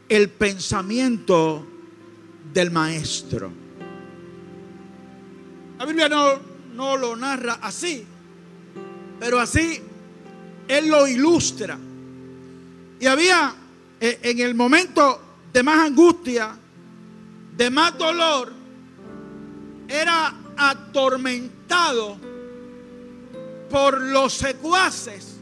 el 0.09 0.29
pensamiento 0.29 1.65
del 2.53 2.71
maestro. 2.71 3.51
La 5.77 5.85
Biblia 5.85 6.09
no, 6.09 6.39
no 6.73 6.97
lo 6.97 7.15
narra 7.15 7.59
así, 7.61 8.05
pero 9.19 9.39
así 9.39 9.81
él 10.67 10.87
lo 10.87 11.07
ilustra. 11.07 11.77
Y 12.99 13.05
había 13.05 13.53
eh, 13.99 14.19
en 14.23 14.39
el 14.39 14.55
momento 14.55 15.21
de 15.51 15.63
más 15.63 15.79
angustia, 15.79 16.57
de 17.55 17.69
más 17.69 17.97
dolor, 17.97 18.51
era 19.87 20.33
atormentado 20.57 22.17
por 23.69 24.01
los 24.01 24.33
secuaces, 24.33 25.37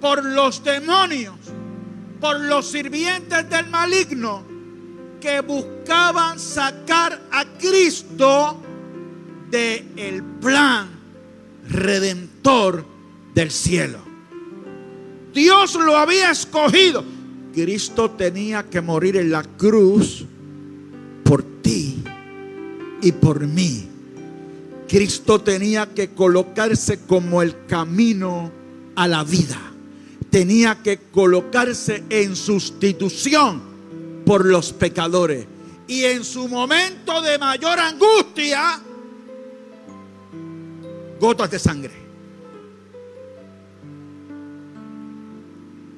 por 0.00 0.24
los 0.24 0.62
demonios, 0.62 1.36
por 2.20 2.40
los 2.40 2.66
sirvientes 2.70 3.48
del 3.48 3.68
maligno 3.68 4.44
que 5.20 5.40
buscaban 5.40 6.38
sacar 6.38 7.20
a 7.32 7.44
Cristo 7.58 8.60
del 9.50 9.86
el 9.96 10.22
plan 10.22 10.88
redentor 11.68 12.84
del 13.34 13.50
cielo. 13.50 13.98
Dios 15.34 15.74
lo 15.74 15.96
había 15.96 16.30
escogido. 16.30 17.04
Cristo 17.52 18.10
tenía 18.10 18.64
que 18.64 18.80
morir 18.80 19.16
en 19.16 19.30
la 19.30 19.42
cruz 19.42 20.24
por 21.24 21.42
ti 21.62 22.02
y 23.02 23.12
por 23.12 23.46
mí. 23.46 23.95
Cristo 24.88 25.40
tenía 25.40 25.86
que 25.86 26.10
colocarse 26.10 27.00
como 27.00 27.42
el 27.42 27.66
camino 27.66 28.52
a 28.94 29.08
la 29.08 29.24
vida. 29.24 29.60
Tenía 30.30 30.82
que 30.82 30.98
colocarse 31.10 32.04
en 32.10 32.36
sustitución 32.36 33.62
por 34.24 34.44
los 34.44 34.72
pecadores. 34.72 35.46
Y 35.88 36.04
en 36.04 36.24
su 36.24 36.48
momento 36.48 37.22
de 37.22 37.38
mayor 37.38 37.78
angustia, 37.78 38.80
gotas 41.20 41.50
de 41.50 41.58
sangre. 41.58 42.06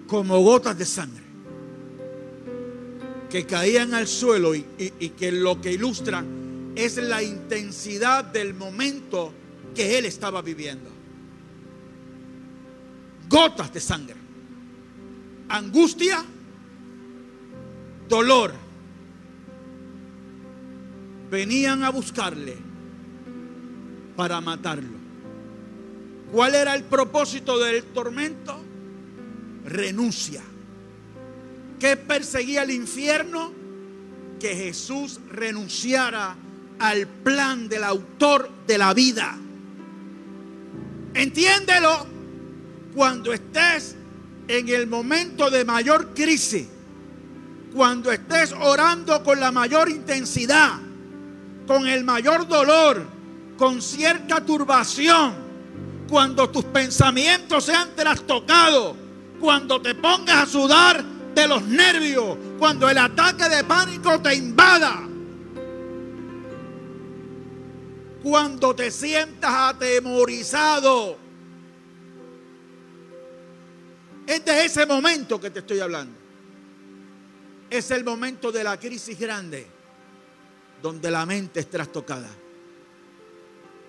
como 0.09 0.41
gotas 0.41 0.77
de 0.77 0.87
sangre 0.87 1.23
que 3.31 3.45
caían 3.45 3.93
al 3.93 4.09
suelo 4.09 4.55
y, 4.55 4.63
que 5.17 5.31
lo 5.31 5.61
que 5.61 5.73
ilustra 5.73 6.25
es 6.85 6.97
la 6.97 7.23
intensidad 7.23 8.25
del 8.25 8.55
momento 8.55 9.33
que 9.75 9.99
él 9.99 10.07
estaba 10.07 10.43
viviendo. 10.43 10.91
Gotas 13.29 13.73
de 13.73 13.81
sangre, 13.81 14.17
angustia, 15.49 16.25
dolor, 18.09 18.55
venían 21.31 21.85
a 21.85 21.91
buscarle 21.91 22.57
para 24.17 24.41
matarlo. 24.41 24.99
¿Cuál 26.33 26.55
era 26.55 26.75
el 26.75 26.85
propósito 26.85 27.59
del 27.59 27.85
tormento? 27.85 28.69
renuncia. 29.69 30.43
¿Qué 31.79 31.97
perseguía 31.97 32.63
el 32.63 32.71
infierno? 32.71 33.53
Que 34.41 34.55
Jesús 34.55 35.21
renunciara 35.31 36.37
al 36.79 37.07
plan 37.07 37.69
del 37.69 37.85
autor 37.85 38.51
de 38.67 38.79
la 38.79 38.95
vida. 38.95 39.37
Entiéndelo 41.15 42.07
cuando 42.95 43.33
estés 43.33 43.97
en 44.47 44.69
el 44.69 44.87
momento 44.87 45.51
de 45.51 45.65
mayor 45.65 46.15
crisis, 46.15 46.67
cuando 47.75 48.11
estés 48.11 48.53
orando 48.53 49.23
con 49.23 49.41
la 49.41 49.53
mayor 49.53 49.89
intensidad, 49.89 50.79
con 51.67 51.87
el 51.87 52.05
mayor 52.05 52.47
dolor, 52.49 53.07
con 53.57 53.83
cierta 53.83 54.45
turbación, 54.45 55.35
cuando 56.09 56.49
tus 56.49 56.65
pensamientos 56.65 57.65
sean 57.65 57.91
trastocados 57.95 58.97
cuando 59.39 59.81
te 59.81 59.95
pongas 59.95 60.37
a 60.37 60.47
sudar 60.47 61.05
de 61.35 61.47
los 61.47 61.63
nervios, 61.63 62.37
cuando 62.59 62.89
el 62.89 62.99
ataque 62.99 63.49
de 63.49 63.65
pánico 63.65 64.21
te 64.21 64.35
invada, 64.35 65.08
cuando 68.23 68.75
te 68.75 68.91
sientas 68.91 69.75
atemorizado. 69.75 71.17
Es 74.27 74.45
de 74.45 74.65
ese 74.65 74.87
momento 74.87 75.41
que 75.41 75.51
te 75.51 75.61
estoy 75.61 75.81
hablando. 75.81 76.15
Es 77.71 77.91
el 77.91 78.05
momento 78.05 78.51
de 78.53 78.65
la 78.65 78.79
crisis 78.79 79.19
grande, 79.19 79.67
donde 80.83 81.11
la 81.11 81.25
mente 81.27 81.61
es 81.61 81.71
trastocada, 81.71 82.31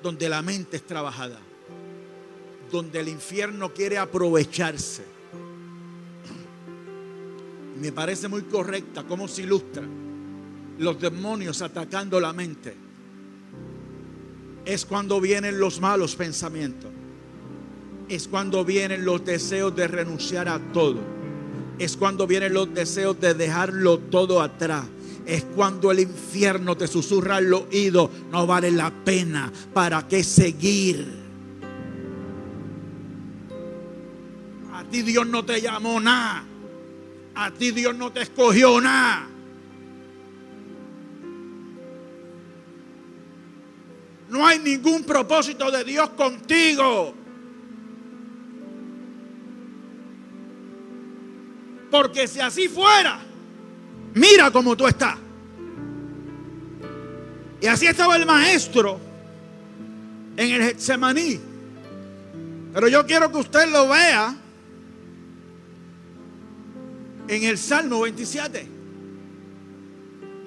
donde 0.01 0.29
la 0.29 0.41
mente 0.41 0.77
es 0.77 0.85
trabajada, 0.85 1.39
donde 2.71 2.99
el 2.99 3.07
infierno 3.07 3.73
quiere 3.73 3.97
aprovecharse 3.97 5.19
me 7.79 7.91
parece 7.93 8.27
muy 8.27 8.43
correcta 8.43 9.03
cómo 9.03 9.27
se 9.27 9.43
ilustra 9.43 9.83
los 10.79 10.99
demonios 10.99 11.61
atacando 11.61 12.19
la 12.19 12.33
mente. 12.33 12.88
Es 14.69 14.86
cuando 14.86 15.19
vienen 15.19 15.60
los 15.60 15.82
malos 15.82 16.15
pensamientos. 16.15 16.91
Es 18.08 18.27
cuando 18.27 18.63
vienen 18.63 19.03
los 19.03 19.25
deseos 19.25 19.75
de 19.75 19.88
renunciar 19.88 20.47
a 20.47 20.60
todo. 20.60 20.99
Es 21.79 21.97
cuando 21.97 22.27
vienen 22.27 22.53
los 22.53 22.71
deseos 22.71 23.19
de 23.19 23.34
dejarlo 23.34 23.97
todo 23.97 24.43
atrás. 24.43 24.86
Es 25.25 25.43
cuando 25.55 25.89
el 25.89 26.01
infierno 26.01 26.77
te 26.77 26.86
susurra 26.86 27.38
al 27.38 27.51
oído, 27.51 28.12
no 28.32 28.45
vale 28.45 28.69
la 28.69 28.91
pena, 28.91 29.51
¿para 29.73 30.08
qué 30.08 30.23
seguir? 30.23 31.15
A 34.71 34.84
ti 34.84 35.01
Dios 35.01 35.25
no 35.25 35.43
te 35.43 35.60
llamó 35.62 35.99
nada. 35.99 36.43
A 37.34 37.49
ti 37.49 37.71
Dios 37.71 37.95
no 37.95 38.12
te 38.12 38.21
escogió 38.21 38.79
nada. 38.79 39.28
No 44.29 44.45
hay 44.45 44.59
ningún 44.59 45.03
propósito 45.03 45.71
de 45.71 45.83
Dios 45.83 46.09
contigo. 46.11 47.15
Porque 51.89 52.27
si 52.27 52.39
así 52.39 52.67
fuera, 52.67 53.19
mira 54.13 54.51
cómo 54.51 54.75
tú 54.77 54.87
estás. 54.87 55.17
Y 57.61 57.65
así 57.65 57.87
estaba 57.87 58.15
el 58.15 58.25
maestro 58.25 58.99
en 60.37 60.51
el 60.51 60.63
Getsemaní. 60.63 61.39
Pero 62.73 62.87
yo 62.87 63.05
quiero 63.05 63.31
que 63.31 63.37
usted 63.39 63.69
lo 63.71 63.89
vea 63.89 64.35
en 67.27 67.43
el 67.43 67.57
Salmo 67.57 68.01
27. 68.01 68.67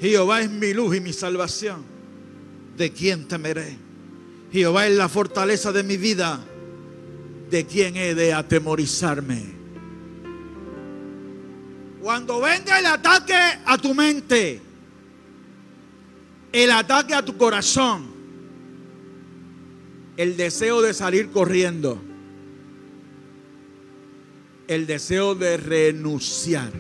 Jehová 0.01 0.41
es 0.41 0.51
mi 0.51 0.73
luz 0.73 0.97
y 0.97 1.01
mi 1.01 1.13
salvación. 1.13 1.92
¿De 2.77 2.93
quién 2.93 3.29
temeré? 3.29 3.77
Jehová 4.53 4.87
es 4.87 4.97
la 4.97 5.09
fortaleza 5.09 5.73
de 5.73 5.83
mi 5.83 5.97
vida. 5.97 6.41
¿De 7.51 7.67
quién 7.67 7.97
he 7.97 8.15
de 8.15 8.33
atemorizarme? 8.33 9.63
Cuando 12.01 12.41
venga 12.41 12.79
el 12.79 12.87
ataque 12.87 13.37
a 13.65 13.79
tu 13.79 13.95
mente, 13.95 14.61
el 16.53 16.71
ataque 16.71 17.15
a 17.15 17.25
tu 17.25 17.37
corazón, 17.37 18.11
el 20.17 20.37
deseo 20.37 20.83
de 20.83 20.95
salir 20.95 21.31
corriendo, 21.31 22.03
el 24.67 24.87
deseo 24.87 25.35
de 25.35 25.57
renunciar, 25.57 26.73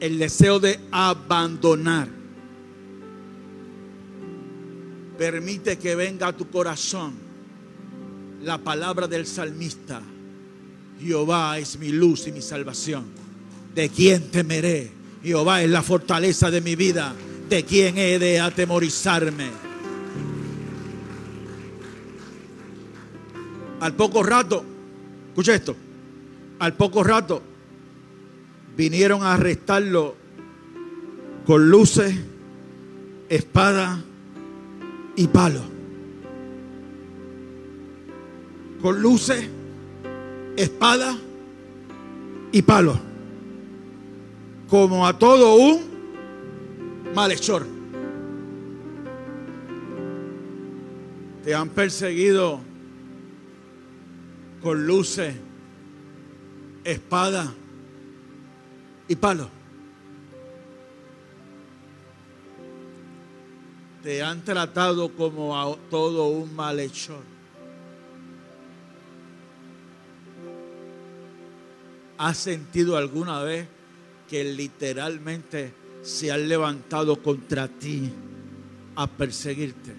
el 0.00 0.18
deseo 0.18 0.58
de 0.58 0.80
abandonar. 0.90 2.21
Permite 5.22 5.78
que 5.78 5.94
venga 5.94 6.26
a 6.26 6.36
tu 6.36 6.50
corazón 6.50 7.12
la 8.42 8.58
palabra 8.58 9.06
del 9.06 9.24
salmista. 9.24 10.02
Jehová 11.00 11.60
es 11.60 11.78
mi 11.78 11.90
luz 11.90 12.26
y 12.26 12.32
mi 12.32 12.42
salvación. 12.42 13.04
¿De 13.72 13.88
quién 13.88 14.32
temeré? 14.32 14.90
Jehová 15.22 15.62
es 15.62 15.70
la 15.70 15.84
fortaleza 15.84 16.50
de 16.50 16.60
mi 16.60 16.74
vida. 16.74 17.14
¿De 17.48 17.64
quién 17.64 17.98
he 17.98 18.18
de 18.18 18.40
atemorizarme? 18.40 19.46
Al 23.78 23.94
poco 23.94 24.24
rato, 24.24 24.64
escucha 25.28 25.54
esto, 25.54 25.76
al 26.58 26.74
poco 26.74 27.04
rato 27.04 27.40
vinieron 28.76 29.22
a 29.22 29.34
arrestarlo 29.34 30.16
con 31.46 31.70
luces, 31.70 32.12
espada 33.28 34.02
y 35.16 35.26
palo. 35.28 35.60
Con 38.80 39.00
luces, 39.00 39.48
espada 40.56 41.16
y 42.50 42.62
palo. 42.62 42.98
Como 44.68 45.06
a 45.06 45.18
todo 45.18 45.56
un 45.56 45.80
malhechor. 47.14 47.66
Te 51.44 51.54
han 51.54 51.68
perseguido 51.70 52.60
con 54.62 54.86
luces, 54.86 55.34
espada 56.84 57.52
y 59.08 59.16
palo. 59.16 59.61
Te 64.02 64.22
han 64.22 64.42
tratado 64.42 65.10
como 65.12 65.58
a 65.58 65.76
todo 65.88 66.26
un 66.26 66.54
malhechor. 66.56 67.22
¿Has 72.18 72.38
sentido 72.38 72.96
alguna 72.96 73.42
vez 73.42 73.66
que 74.28 74.44
literalmente 74.44 75.72
se 76.02 76.32
han 76.32 76.48
levantado 76.48 77.22
contra 77.22 77.68
ti 77.68 78.12
a 78.96 79.06
perseguirte? 79.06 79.94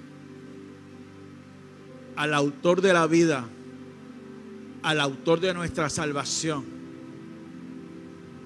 Al 2.15 2.33
autor 2.33 2.81
de 2.81 2.93
la 2.93 3.07
vida, 3.07 3.47
al 4.83 4.99
autor 4.99 5.39
de 5.39 5.53
nuestra 5.53 5.89
salvación, 5.89 6.65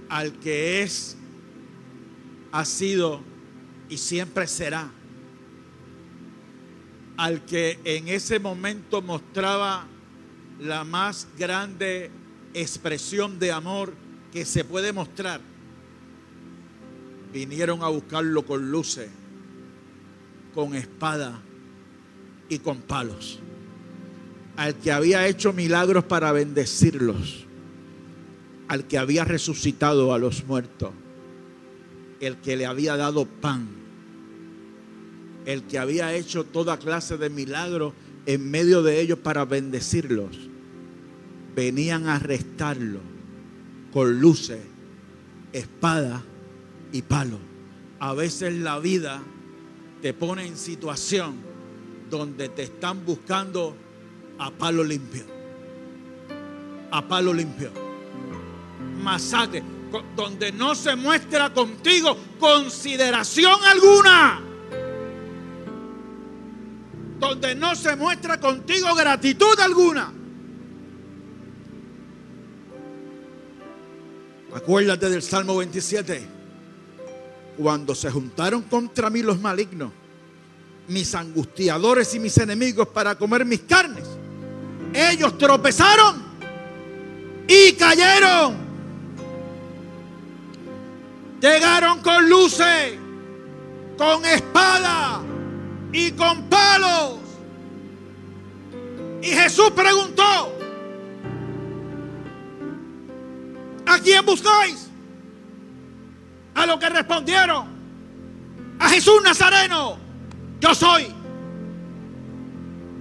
al 0.09 0.33
que 0.33 0.83
es, 0.83 1.17
ha 2.51 2.63
sido 2.63 3.21
y 3.89 3.97
siempre 3.97 4.47
será, 4.47 4.91
al 7.17 7.43
que 7.45 7.79
en 7.83 8.07
ese 8.07 8.39
momento 8.39 9.01
mostraba 9.01 9.87
la 10.59 10.83
más 10.83 11.27
grande 11.37 12.11
expresión 12.53 13.39
de 13.39 13.51
amor 13.51 13.93
que 14.31 14.45
se 14.45 14.63
puede 14.63 14.93
mostrar, 14.93 15.41
vinieron 17.33 17.83
a 17.83 17.87
buscarlo 17.87 18.45
con 18.45 18.71
luces, 18.71 19.09
con 20.53 20.75
espada 20.75 21.39
y 22.49 22.59
con 22.59 22.81
palos. 22.81 23.39
Al 24.55 24.75
que 24.75 24.91
había 24.91 25.27
hecho 25.27 25.53
milagros 25.53 26.03
para 26.03 26.31
bendecirlos, 26.31 27.45
al 28.67 28.85
que 28.85 28.97
había 28.97 29.23
resucitado 29.23 30.13
a 30.13 30.19
los 30.19 30.45
muertos, 30.45 30.91
el 32.19 32.37
que 32.37 32.57
le 32.57 32.65
había 32.65 32.97
dado 32.97 33.25
pan, 33.25 33.76
el 35.47 35.63
que 35.63 35.79
había 35.79 36.13
hecho 36.13 36.43
toda 36.43 36.77
clase 36.77 37.17
de 37.17 37.29
milagros 37.29 37.93
en 38.25 38.51
medio 38.51 38.83
de 38.83 38.99
ellos 38.99 39.17
para 39.19 39.45
bendecirlos 39.45 40.35
venían 41.55 42.09
a 42.09 42.17
arrestarlo 42.17 42.99
con 43.93 44.19
luces, 44.19 44.59
espada 45.53 46.21
y 46.91 47.01
palo. 47.01 47.39
A 47.99 48.13
veces 48.13 48.55
la 48.55 48.77
vida 48.79 49.23
te 50.01 50.13
pone 50.13 50.45
en 50.45 50.57
situación 50.57 51.35
donde 52.09 52.49
te 52.49 52.63
están 52.63 53.05
buscando 53.05 53.73
a 54.39 54.51
palo 54.51 54.83
limpio. 54.83 55.23
A 56.91 57.07
palo 57.07 57.33
limpio. 57.33 57.71
Masacre. 59.01 59.63
Donde 60.13 60.51
no 60.51 60.75
se 60.75 60.97
muestra 60.97 61.53
contigo 61.53 62.17
consideración 62.37 63.55
alguna. 63.63 64.46
Donde 67.19 67.55
no 67.55 67.75
se 67.75 67.95
muestra 67.95 68.39
contigo 68.39 68.93
gratitud 68.93 69.59
alguna. 69.59 70.13
Acuérdate 74.53 75.09
del 75.09 75.21
Salmo 75.21 75.57
27. 75.57 76.27
Cuando 77.57 77.95
se 77.95 78.11
juntaron 78.11 78.63
contra 78.63 79.09
mí 79.09 79.21
los 79.21 79.39
malignos, 79.39 79.91
mis 80.87 81.13
angustiadores 81.15 82.13
y 82.13 82.19
mis 82.19 82.37
enemigos 82.37 82.87
para 82.87 83.15
comer 83.15 83.45
mis 83.45 83.61
carnes, 83.61 84.05
ellos 84.93 85.37
tropezaron 85.37 86.23
y 87.47 87.73
cayeron. 87.73 88.67
Llegaron 91.41 92.01
con 92.01 92.29
luces, 92.29 92.95
con 93.97 94.25
espada 94.25 95.21
y 95.91 96.11
con 96.11 96.43
palos. 96.43 97.19
Y 99.21 99.27
Jesús 99.27 99.71
preguntó, 99.71 100.57
¿A 103.87 103.99
quién 103.99 104.25
buscáis? 104.25 104.89
A 106.55 106.65
lo 106.65 106.77
que 106.77 106.89
respondieron. 106.89 107.67
A 108.79 108.89
Jesús 108.89 109.21
Nazareno. 109.23 109.97
Yo 110.59 110.75
soy. 110.75 111.07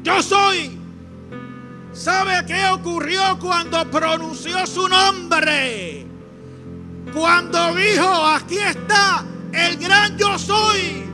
Yo 0.03 0.22
soy. 0.22 0.79
¿Sabe 1.92 2.44
qué 2.46 2.66
ocurrió 2.68 3.38
cuando 3.40 3.90
pronunció 3.90 4.64
su 4.66 4.88
nombre? 4.88 6.07
Cuando 7.12 7.75
dijo, 7.75 8.27
aquí 8.27 8.59
está 8.59 9.25
el 9.53 9.77
gran 9.79 10.16
yo 10.16 10.38
soy. 10.38 11.06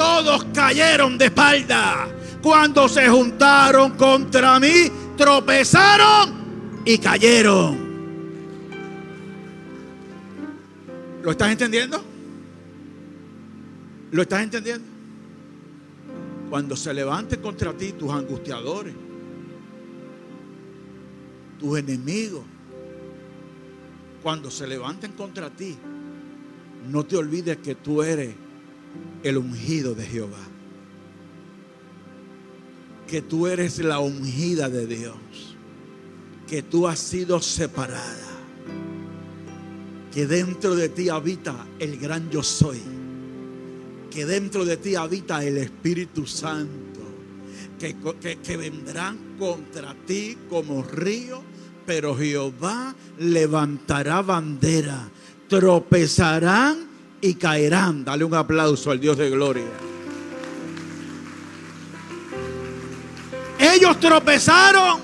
Todos 0.00 0.44
cayeron 0.54 1.18
de 1.18 1.26
espalda. 1.26 2.08
Cuando 2.40 2.88
se 2.88 3.06
juntaron 3.06 3.98
contra 3.98 4.58
mí, 4.58 4.90
tropezaron 5.14 6.80
y 6.86 6.96
cayeron. 6.96 7.78
¿Lo 11.22 11.30
estás 11.30 11.52
entendiendo? 11.52 12.02
¿Lo 14.12 14.22
estás 14.22 14.42
entendiendo? 14.42 14.86
Cuando 16.48 16.76
se 16.76 16.94
levanten 16.94 17.42
contra 17.42 17.74
ti 17.74 17.92
tus 17.92 18.10
angustiadores, 18.10 18.94
tus 21.58 21.78
enemigos, 21.78 22.44
cuando 24.22 24.50
se 24.50 24.66
levanten 24.66 25.12
contra 25.12 25.50
ti, 25.50 25.76
no 26.88 27.04
te 27.04 27.18
olvides 27.18 27.58
que 27.58 27.74
tú 27.74 28.02
eres 28.02 28.34
el 29.22 29.38
ungido 29.38 29.94
de 29.94 30.06
Jehová. 30.06 30.46
Que 33.06 33.22
tú 33.22 33.46
eres 33.46 33.78
la 33.78 33.98
ungida 33.98 34.68
de 34.68 34.86
Dios. 34.86 35.16
Que 36.46 36.62
tú 36.62 36.88
has 36.88 36.98
sido 36.98 37.40
separada 37.40 38.30
que 40.12 40.26
dentro 40.26 40.74
de 40.74 40.88
ti 40.88 41.08
habita 41.08 41.66
el 41.78 41.98
gran 41.98 42.30
yo 42.30 42.42
soy, 42.42 42.80
que 44.10 44.26
dentro 44.26 44.64
de 44.64 44.76
ti 44.76 44.96
habita 44.96 45.44
el 45.44 45.58
Espíritu 45.58 46.26
Santo, 46.26 47.00
que, 47.78 47.96
que, 48.42 48.56
vendrán 48.56 49.36
contra 49.38 49.94
ti 50.06 50.36
como 50.50 50.82
río, 50.82 51.42
pero 51.86 52.16
Jehová 52.16 52.94
levantará 53.18 54.20
bandera, 54.20 55.08
tropezarán 55.48 56.89
y 57.20 57.34
caerán. 57.34 58.04
Dale 58.04 58.24
un 58.24 58.34
aplauso 58.34 58.90
al 58.90 59.00
Dios 59.00 59.16
de 59.16 59.30
gloria. 59.30 59.66
Ellos 63.58 64.00
tropezaron 64.00 65.00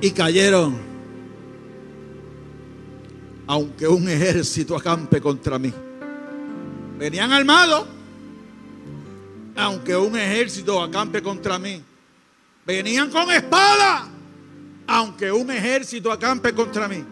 y 0.00 0.10
cayeron 0.10 0.86
aunque 3.46 3.86
un 3.86 4.08
ejército 4.08 4.76
acampe 4.76 5.20
contra 5.20 5.58
mí. 5.58 5.72
Venían 6.98 7.32
armados, 7.32 7.86
aunque 9.54 9.96
un 9.96 10.16
ejército 10.16 10.82
acampe 10.82 11.22
contra 11.22 11.58
mí. 11.58 11.82
Venían 12.66 13.10
con 13.10 13.30
espada, 13.30 14.08
aunque 14.86 15.30
un 15.30 15.50
ejército 15.50 16.10
acampe 16.10 16.52
contra 16.52 16.88
mí. 16.88 17.04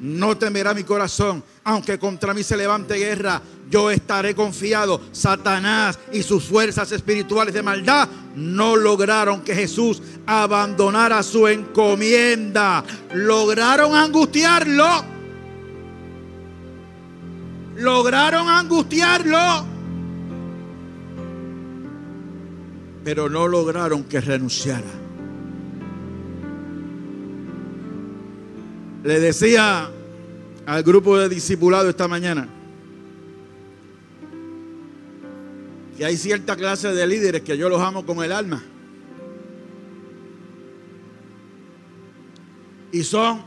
No 0.00 0.36
temerá 0.36 0.74
mi 0.74 0.84
corazón, 0.84 1.42
aunque 1.62 1.98
contra 1.98 2.34
mí 2.34 2.42
se 2.42 2.56
levante 2.56 2.94
guerra. 2.94 3.40
Yo 3.70 3.90
estaré 3.90 4.34
confiado. 4.34 5.00
Satanás 5.12 5.98
y 6.12 6.22
sus 6.22 6.44
fuerzas 6.44 6.92
espirituales 6.92 7.54
de 7.54 7.62
maldad 7.62 8.08
no 8.34 8.76
lograron 8.76 9.42
que 9.42 9.54
Jesús 9.54 10.02
abandonara 10.26 11.22
su 11.22 11.48
encomienda. 11.48 12.84
Lograron 13.12 13.94
angustiarlo 13.94 15.14
lograron 17.76 18.48
angustiarlo, 18.48 19.66
pero 23.04 23.28
no 23.28 23.48
lograron 23.48 24.04
que 24.04 24.20
renunciara. 24.20 25.03
Le 29.04 29.20
decía 29.20 29.90
al 30.64 30.82
grupo 30.82 31.18
de 31.18 31.28
discipulados 31.28 31.90
esta 31.90 32.08
mañana 32.08 32.48
que 35.94 36.06
hay 36.06 36.16
cierta 36.16 36.56
clase 36.56 36.88
de 36.92 37.06
líderes 37.06 37.42
que 37.42 37.58
yo 37.58 37.68
los 37.68 37.82
amo 37.82 38.06
con 38.06 38.24
el 38.24 38.32
alma. 38.32 38.62
Y 42.92 43.04
son 43.04 43.42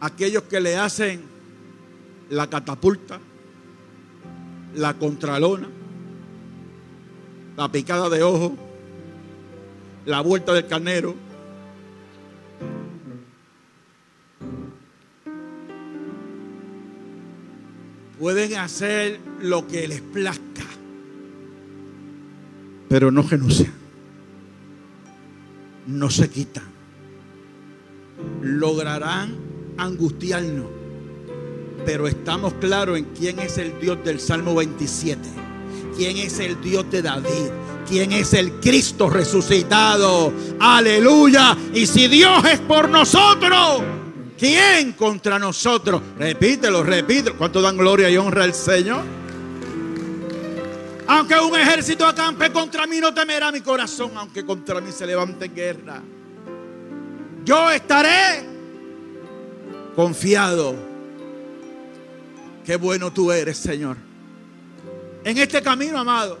aquellos 0.00 0.42
que 0.42 0.60
le 0.60 0.76
hacen 0.76 1.22
la 2.28 2.46
catapulta, 2.46 3.18
la 4.74 4.92
contralona, 4.98 5.68
la 7.56 7.72
picada 7.72 8.10
de 8.10 8.22
ojo, 8.22 8.54
la 10.04 10.20
vuelta 10.20 10.52
del 10.52 10.66
carnero. 10.66 11.27
Pueden 18.18 18.56
hacer 18.56 19.20
lo 19.40 19.68
que 19.68 19.86
les 19.86 20.00
plazca, 20.00 20.64
pero 22.88 23.12
no 23.12 23.22
renuncian, 23.22 23.72
no 25.86 26.10
se 26.10 26.28
quitan, 26.28 26.64
lograrán 28.42 29.36
angustiarnos, 29.76 30.66
pero 31.86 32.08
estamos 32.08 32.54
claros 32.54 32.98
en 32.98 33.04
quién 33.16 33.38
es 33.38 33.56
el 33.56 33.78
Dios 33.80 34.04
del 34.04 34.18
Salmo 34.18 34.56
27, 34.56 35.20
quién 35.96 36.16
es 36.16 36.40
el 36.40 36.60
Dios 36.60 36.90
de 36.90 37.02
David, 37.02 37.50
quién 37.88 38.10
es 38.10 38.34
el 38.34 38.54
Cristo 38.54 39.08
resucitado, 39.08 40.32
aleluya, 40.58 41.56
y 41.72 41.86
si 41.86 42.08
Dios 42.08 42.44
es 42.46 42.58
por 42.58 42.88
nosotros, 42.88 43.82
¿Quién 44.38 44.92
contra 44.92 45.38
nosotros? 45.38 46.00
Repítelo, 46.16 46.84
repítelo. 46.84 47.36
¿Cuánto 47.36 47.60
dan 47.60 47.76
gloria 47.76 48.08
y 48.08 48.16
honra 48.16 48.44
al 48.44 48.54
Señor? 48.54 49.02
Aunque 51.08 51.34
un 51.40 51.58
ejército 51.58 52.06
acampe 52.06 52.52
contra 52.52 52.86
mí, 52.86 53.00
no 53.00 53.12
temerá 53.12 53.50
mi 53.50 53.62
corazón, 53.62 54.12
aunque 54.14 54.44
contra 54.44 54.80
mí 54.80 54.92
se 54.92 55.06
levante 55.06 55.48
guerra. 55.48 56.00
Yo 57.44 57.70
estaré 57.70 58.46
confiado. 59.96 60.76
Qué 62.64 62.76
bueno 62.76 63.10
tú 63.10 63.32
eres, 63.32 63.56
Señor. 63.56 63.96
En 65.24 65.36
este 65.36 65.60
camino, 65.62 65.98
amado, 65.98 66.38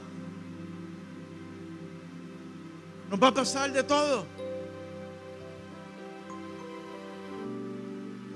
nos 3.10 3.20
va 3.20 3.28
a 3.28 3.34
pasar 3.34 3.72
de 3.72 3.82
todo. 3.82 4.37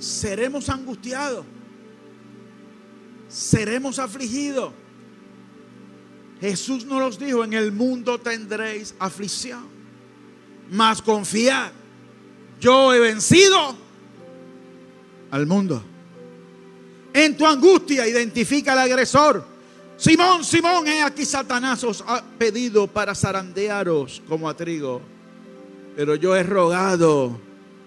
Seremos 0.03 0.69
angustiados, 0.69 1.47
seremos 3.29 3.99
afligidos. 3.99 4.73
Jesús 6.41 6.85
nos 6.85 7.01
los 7.01 7.19
dijo, 7.19 7.45
en 7.45 7.53
el 7.53 7.71
mundo 7.71 8.19
tendréis 8.19 8.95
aflicción, 8.99 9.65
mas 10.71 11.01
confiad, 11.01 11.71
yo 12.61 12.93
he 12.93 12.99
vencido 12.99 13.77
al 15.31 15.47
mundo. 15.47 15.83
En 17.15 17.37
tu 17.37 17.47
angustia 17.47 18.09
identifica 18.09 18.73
al 18.73 18.81
agresor. 18.81 19.47
Simón, 19.97 20.43
Simón, 20.43 20.89
he 20.89 21.03
aquí 21.03 21.25
Satanás 21.25 21.85
os 21.85 22.03
ha 22.07 22.25
pedido 22.39 22.89
para 22.89 23.15
zarandearos 23.15 24.21
como 24.29 24.49
a 24.49 24.57
trigo. 24.57 25.01
Pero 25.95 26.17
yo 26.17 26.35
he 26.35 26.43
rogado 26.43 27.39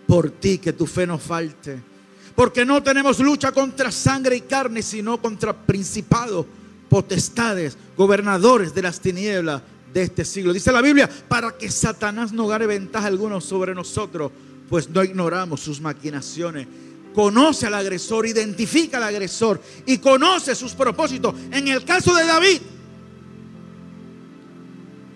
por 0.08 0.30
ti 0.30 0.60
que 0.60 0.71
tu 0.71 0.86
fe 0.86 1.08
no 1.08 1.17
falte 1.17 1.94
porque 2.36 2.65
no 2.65 2.84
tenemos 2.84 3.19
lucha 3.19 3.52
contra 3.52 3.91
sangre 3.91 4.36
y 4.36 4.41
carne, 4.41 4.82
sino 4.82 5.21
contra 5.21 5.54
principados, 5.54 6.45
potestades, 6.89 7.78
gobernadores 7.95 8.76
de 8.76 8.82
las 8.82 9.00
tinieblas 9.00 9.62
de 9.93 10.04
este 10.04 10.26
siglo. 10.26 10.52
Dice 10.52 10.71
la 10.71 10.82
Biblia, 10.82 11.10
para 11.30 11.58
que 11.58 11.71
Satanás 11.71 12.34
no 12.34 12.48
gane 12.48 12.67
ventaja 12.67 13.08
alguna 13.08 13.39
sobre 13.39 13.74
nosotros, 13.74 14.32
pues 14.69 14.89
no 14.89 15.04
ignoramos 15.04 15.62
sus 15.62 15.80
maquinaciones. 15.80 16.67
Conoce 17.13 17.67
al 17.67 17.76
agresor, 17.76 18.28
identifica 18.28 18.98
al 18.98 19.04
agresor 19.04 19.62
y 19.86 20.00
conoce 20.00 20.54
sus 20.54 20.74
propósitos. 20.74 21.34
En 21.52 21.69
el 21.69 21.86
caso 21.86 22.13
de 22.13 22.26
David, 22.26 22.62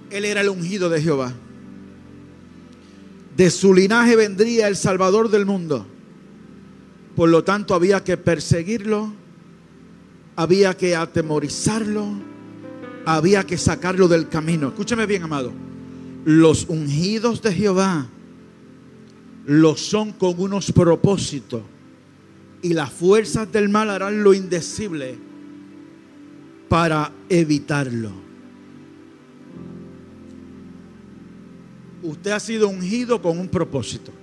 él 0.09 0.23
era 0.23 0.39
el 0.39 0.47
ungido 0.47 0.89
de 0.89 1.01
Jehová. 1.01 1.33
De 3.35 3.51
su 3.51 3.73
linaje 3.73 4.15
vendría 4.15 4.69
el 4.69 4.77
Salvador 4.77 5.29
del 5.29 5.45
mundo. 5.45 5.85
Por 7.19 7.27
lo 7.27 7.43
tanto, 7.43 7.75
había 7.75 8.01
que 8.01 8.15
perseguirlo, 8.15 9.11
había 10.37 10.77
que 10.77 10.95
atemorizarlo, 10.95 12.13
había 13.05 13.43
que 13.43 13.57
sacarlo 13.57 14.07
del 14.07 14.29
camino. 14.29 14.69
Escúcheme 14.69 15.05
bien, 15.05 15.23
amado. 15.23 15.51
Los 16.23 16.67
ungidos 16.69 17.41
de 17.41 17.51
Jehová 17.53 18.07
lo 19.47 19.75
son 19.75 20.13
con 20.13 20.39
unos 20.39 20.71
propósitos 20.71 21.61
y 22.61 22.71
las 22.71 22.89
fuerzas 22.89 23.51
del 23.51 23.67
mal 23.67 23.89
harán 23.89 24.23
lo 24.23 24.33
indecible 24.33 25.17
para 26.69 27.11
evitarlo. 27.27 28.11
Usted 32.01 32.31
ha 32.31 32.39
sido 32.39 32.69
ungido 32.69 33.21
con 33.21 33.37
un 33.37 33.49
propósito. 33.49 34.13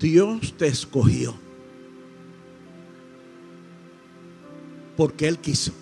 Dios 0.00 0.54
te 0.56 0.66
escogió. 0.66 1.34
Porque 4.96 5.28
Él 5.28 5.38
quiso. 5.38 5.72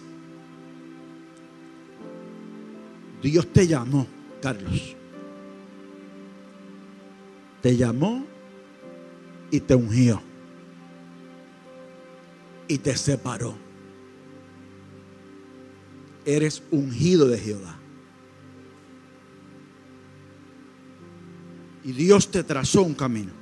Dios 3.22 3.46
te 3.52 3.66
llamó, 3.66 4.06
Carlos. 4.42 4.96
Te 7.62 7.76
llamó 7.76 8.24
y 9.50 9.60
te 9.60 9.74
ungió. 9.74 10.20
Y 12.66 12.78
te 12.78 12.96
separó. 12.96 13.56
Eres 16.24 16.62
ungido 16.70 17.28
de 17.28 17.38
Jehová. 17.38 17.78
Y 21.84 21.92
Dios 21.92 22.30
te 22.30 22.42
trazó 22.42 22.82
un 22.82 22.94
camino. 22.94 23.37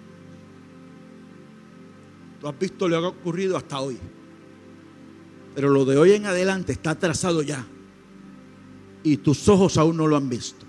Tú 2.41 2.49
has 2.49 2.59
visto 2.59 2.89
lo 2.89 3.01
que 3.01 3.07
ha 3.07 3.09
ocurrido 3.09 3.57
hasta 3.57 3.81
hoy. 3.81 3.99
Pero 5.55 5.71
lo 5.71 5.85
de 5.85 5.97
hoy 5.97 6.13
en 6.13 6.27
adelante 6.27 6.73
está 6.73 6.95
trazado 6.99 7.43
ya. 7.43 7.67
Y 9.03 9.19
tus 9.19 9.49
ojos 9.49 9.79
aún 9.79 9.97
no 9.97 10.07
lo 10.07 10.17
han 10.17 10.29
visto. 10.29 10.67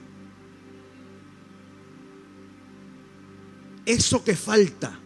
Eso 3.86 4.24
que 4.24 4.36
falta, 4.36 5.00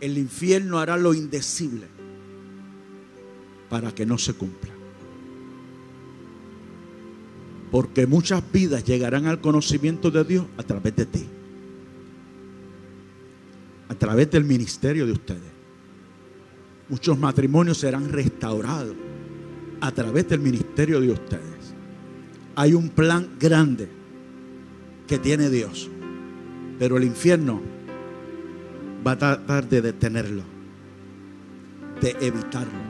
el 0.00 0.18
infierno 0.18 0.78
hará 0.78 0.96
lo 0.96 1.14
indecible 1.14 1.86
para 3.68 3.94
que 3.94 4.06
no 4.06 4.18
se 4.18 4.34
cumpla. 4.34 4.72
Porque 7.70 8.06
muchas 8.06 8.42
vidas 8.52 8.84
llegarán 8.84 9.26
al 9.26 9.40
conocimiento 9.40 10.10
de 10.10 10.24
Dios 10.24 10.46
a 10.56 10.62
través 10.62 10.96
de 10.96 11.06
ti 11.06 11.28
través 14.00 14.30
del 14.30 14.44
ministerio 14.44 15.06
de 15.06 15.12
ustedes. 15.12 15.52
Muchos 16.88 17.18
matrimonios 17.18 17.78
serán 17.78 18.08
restaurados 18.08 18.96
a 19.80 19.92
través 19.92 20.26
del 20.26 20.40
ministerio 20.40 21.00
de 21.00 21.10
ustedes. 21.10 21.74
Hay 22.56 22.72
un 22.72 22.88
plan 22.88 23.28
grande 23.38 23.88
que 25.06 25.18
tiene 25.18 25.50
Dios, 25.50 25.88
pero 26.78 26.96
el 26.96 27.04
infierno 27.04 27.60
va 29.06 29.12
a 29.12 29.18
tratar 29.18 29.68
de 29.68 29.82
detenerlo, 29.82 30.42
de 32.00 32.16
evitarlo. 32.20 32.80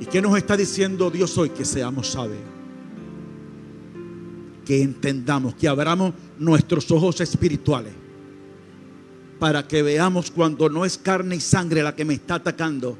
¿Y 0.00 0.06
qué 0.06 0.20
nos 0.20 0.36
está 0.36 0.56
diciendo 0.56 1.08
Dios 1.08 1.38
hoy? 1.38 1.50
Que 1.50 1.64
seamos 1.64 2.08
sabios, 2.08 2.40
que 4.66 4.82
entendamos, 4.82 5.54
que 5.54 5.68
abramos 5.68 6.14
nuestros 6.36 6.90
ojos 6.90 7.20
espirituales 7.20 8.01
para 9.42 9.66
que 9.66 9.82
veamos 9.82 10.30
cuando 10.30 10.68
no 10.68 10.84
es 10.84 10.96
carne 10.96 11.34
y 11.34 11.40
sangre 11.40 11.82
la 11.82 11.96
que 11.96 12.04
me 12.04 12.14
está 12.14 12.36
atacando, 12.36 12.96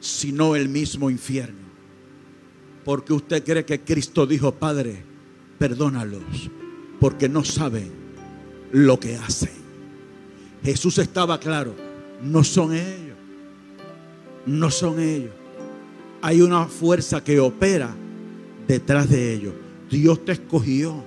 sino 0.00 0.56
el 0.56 0.68
mismo 0.68 1.10
infierno. 1.10 1.60
Porque 2.84 3.12
usted 3.12 3.44
cree 3.44 3.64
que 3.64 3.78
Cristo 3.78 4.26
dijo, 4.26 4.50
Padre, 4.50 5.04
perdónalos, 5.60 6.50
porque 6.98 7.28
no 7.28 7.44
saben 7.44 7.88
lo 8.72 8.98
que 8.98 9.14
hacen. 9.14 9.52
Jesús 10.64 10.98
estaba 10.98 11.38
claro, 11.38 11.76
no 12.20 12.42
son 12.42 12.74
ellos, 12.74 13.16
no 14.46 14.72
son 14.72 14.98
ellos. 14.98 15.30
Hay 16.20 16.42
una 16.42 16.66
fuerza 16.66 17.22
que 17.22 17.38
opera 17.38 17.94
detrás 18.66 19.08
de 19.08 19.34
ellos. 19.34 19.54
Dios 19.88 20.24
te 20.24 20.32
escogió, 20.32 21.04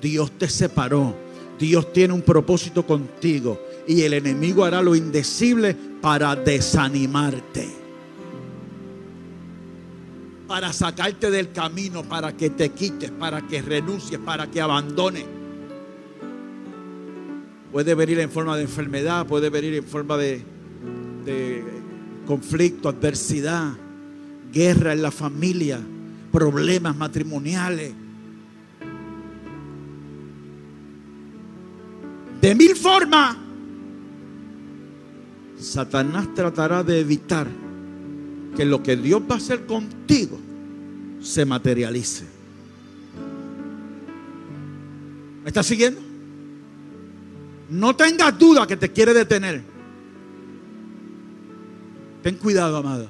Dios 0.00 0.30
te 0.38 0.48
separó, 0.48 1.12
Dios 1.58 1.92
tiene 1.92 2.14
un 2.14 2.22
propósito 2.22 2.86
contigo 2.86 3.65
y 3.86 4.02
el 4.02 4.14
enemigo 4.14 4.64
hará 4.64 4.82
lo 4.82 4.96
indecible 4.96 5.76
para 6.00 6.34
desanimarte, 6.34 7.68
para 10.46 10.72
sacarte 10.72 11.30
del 11.30 11.52
camino, 11.52 12.02
para 12.02 12.36
que 12.36 12.50
te 12.50 12.70
quites, 12.70 13.10
para 13.10 13.42
que 13.42 13.62
renuncies, 13.62 14.18
para 14.18 14.50
que 14.50 14.60
abandones. 14.60 15.24
Puede 17.70 17.94
venir 17.94 18.18
en 18.20 18.30
forma 18.30 18.56
de 18.56 18.62
enfermedad, 18.62 19.26
puede 19.26 19.50
venir 19.50 19.74
en 19.74 19.84
forma 19.84 20.16
de, 20.16 20.42
de 21.24 21.64
conflicto, 22.26 22.88
adversidad, 22.88 23.74
guerra 24.52 24.92
en 24.92 25.02
la 25.02 25.10
familia, 25.10 25.80
problemas 26.32 26.96
matrimoniales. 26.96 27.92
De 32.40 32.54
mil 32.54 32.76
formas, 32.76 33.36
Satanás 35.58 36.34
tratará 36.34 36.82
de 36.82 37.00
evitar 37.00 37.46
que 38.56 38.64
lo 38.64 38.82
que 38.82 38.96
Dios 38.96 39.22
va 39.22 39.34
a 39.34 39.38
hacer 39.38 39.66
contigo 39.66 40.38
se 41.20 41.44
materialice. 41.44 42.24
¿Me 45.42 45.48
estás 45.48 45.66
siguiendo? 45.66 46.00
No 47.70 47.94
tengas 47.96 48.38
duda 48.38 48.66
que 48.66 48.76
te 48.76 48.90
quiere 48.90 49.12
detener. 49.12 49.62
Ten 52.22 52.36
cuidado, 52.36 52.76
amado. 52.76 53.08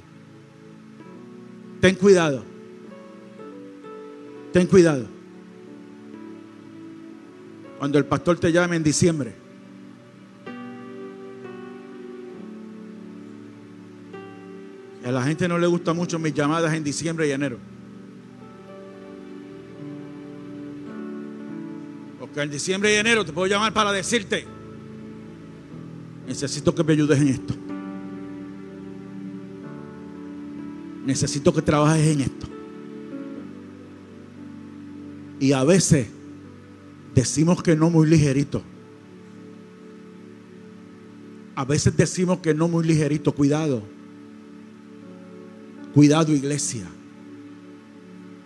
Ten 1.80 1.94
cuidado. 1.94 2.44
Ten 4.52 4.66
cuidado. 4.66 5.06
Cuando 7.78 7.98
el 7.98 8.04
pastor 8.06 8.38
te 8.38 8.52
llame 8.52 8.76
en 8.76 8.82
diciembre. 8.82 9.45
A 15.06 15.12
la 15.12 15.22
gente 15.22 15.46
no 15.46 15.56
le 15.56 15.68
gusta 15.68 15.92
mucho 15.92 16.18
mis 16.18 16.34
llamadas 16.34 16.74
en 16.74 16.82
diciembre 16.82 17.28
y 17.28 17.30
enero. 17.30 17.58
Porque 22.18 22.42
en 22.42 22.50
diciembre 22.50 22.92
y 22.92 22.96
enero 22.96 23.24
te 23.24 23.32
puedo 23.32 23.46
llamar 23.46 23.72
para 23.72 23.92
decirte, 23.92 24.44
necesito 26.26 26.74
que 26.74 26.82
me 26.82 26.94
ayudes 26.94 27.20
en 27.20 27.28
esto. 27.28 27.54
Necesito 31.04 31.54
que 31.54 31.62
trabajes 31.62 32.04
en 32.08 32.20
esto. 32.22 32.48
Y 35.38 35.52
a 35.52 35.62
veces 35.62 36.08
decimos 37.14 37.62
que 37.62 37.76
no 37.76 37.90
muy 37.90 38.08
ligerito. 38.08 38.60
A 41.54 41.64
veces 41.64 41.96
decimos 41.96 42.40
que 42.40 42.52
no 42.52 42.66
muy 42.66 42.84
ligerito. 42.84 43.30
Cuidado. 43.30 43.95
Cuidado 45.96 46.30
iglesia. 46.30 46.84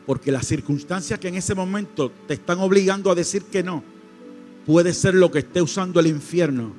Porque 0.07 0.31
las 0.31 0.47
circunstancias 0.47 1.19
que 1.19 1.27
en 1.27 1.35
ese 1.35 1.53
momento 1.53 2.13
te 2.29 2.35
están 2.35 2.61
obligando 2.61 3.11
a 3.11 3.15
decir 3.17 3.43
que 3.43 3.65
no, 3.65 3.83
puede 4.65 4.95
ser 4.95 5.17
lo 5.17 5.33
que 5.33 5.41
esté 5.41 5.61
usando 5.61 5.99
el 5.99 6.07
infierno 6.07 6.73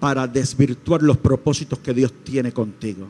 para 0.00 0.26
desvirtuar 0.26 1.04
los 1.04 1.16
propósitos 1.16 1.78
que 1.78 1.94
Dios 1.94 2.12
tiene 2.24 2.50
contigo. 2.50 3.06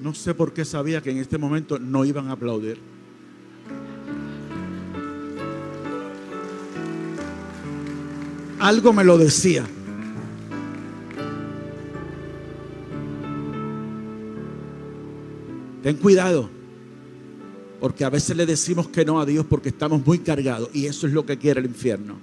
No 0.00 0.14
sé 0.14 0.34
por 0.34 0.52
qué 0.52 0.64
sabía 0.64 1.02
que 1.02 1.10
en 1.10 1.16
este 1.16 1.38
momento 1.38 1.76
no 1.76 2.04
iban 2.04 2.28
a 2.28 2.32
aplaudir. 2.34 2.78
Algo 8.60 8.92
me 8.92 9.02
lo 9.02 9.18
decía. 9.18 9.66
Ten 15.82 15.96
cuidado, 15.96 16.48
porque 17.80 18.04
a 18.04 18.10
veces 18.10 18.36
le 18.36 18.46
decimos 18.46 18.88
que 18.88 19.04
no 19.04 19.20
a 19.20 19.26
Dios 19.26 19.44
porque 19.48 19.70
estamos 19.70 20.06
muy 20.06 20.20
cargados 20.20 20.70
y 20.72 20.86
eso 20.86 21.06
es 21.08 21.12
lo 21.12 21.26
que 21.26 21.36
quiere 21.36 21.60
el 21.60 21.66
infierno. 21.66 22.16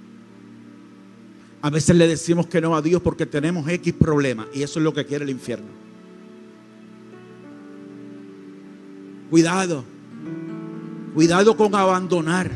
A 1.60 1.68
veces 1.68 1.94
le 1.94 2.08
decimos 2.08 2.46
que 2.46 2.62
no 2.62 2.74
a 2.74 2.80
Dios 2.80 3.02
porque 3.02 3.26
tenemos 3.26 3.68
X 3.68 3.92
problemas 3.92 4.46
y 4.54 4.62
eso 4.62 4.78
es 4.78 4.84
lo 4.84 4.94
que 4.94 5.04
quiere 5.04 5.24
el 5.24 5.30
infierno. 5.30 5.68
Cuidado, 9.28 9.84
cuidado 11.14 11.54
con 11.54 11.74
abandonar, 11.74 12.50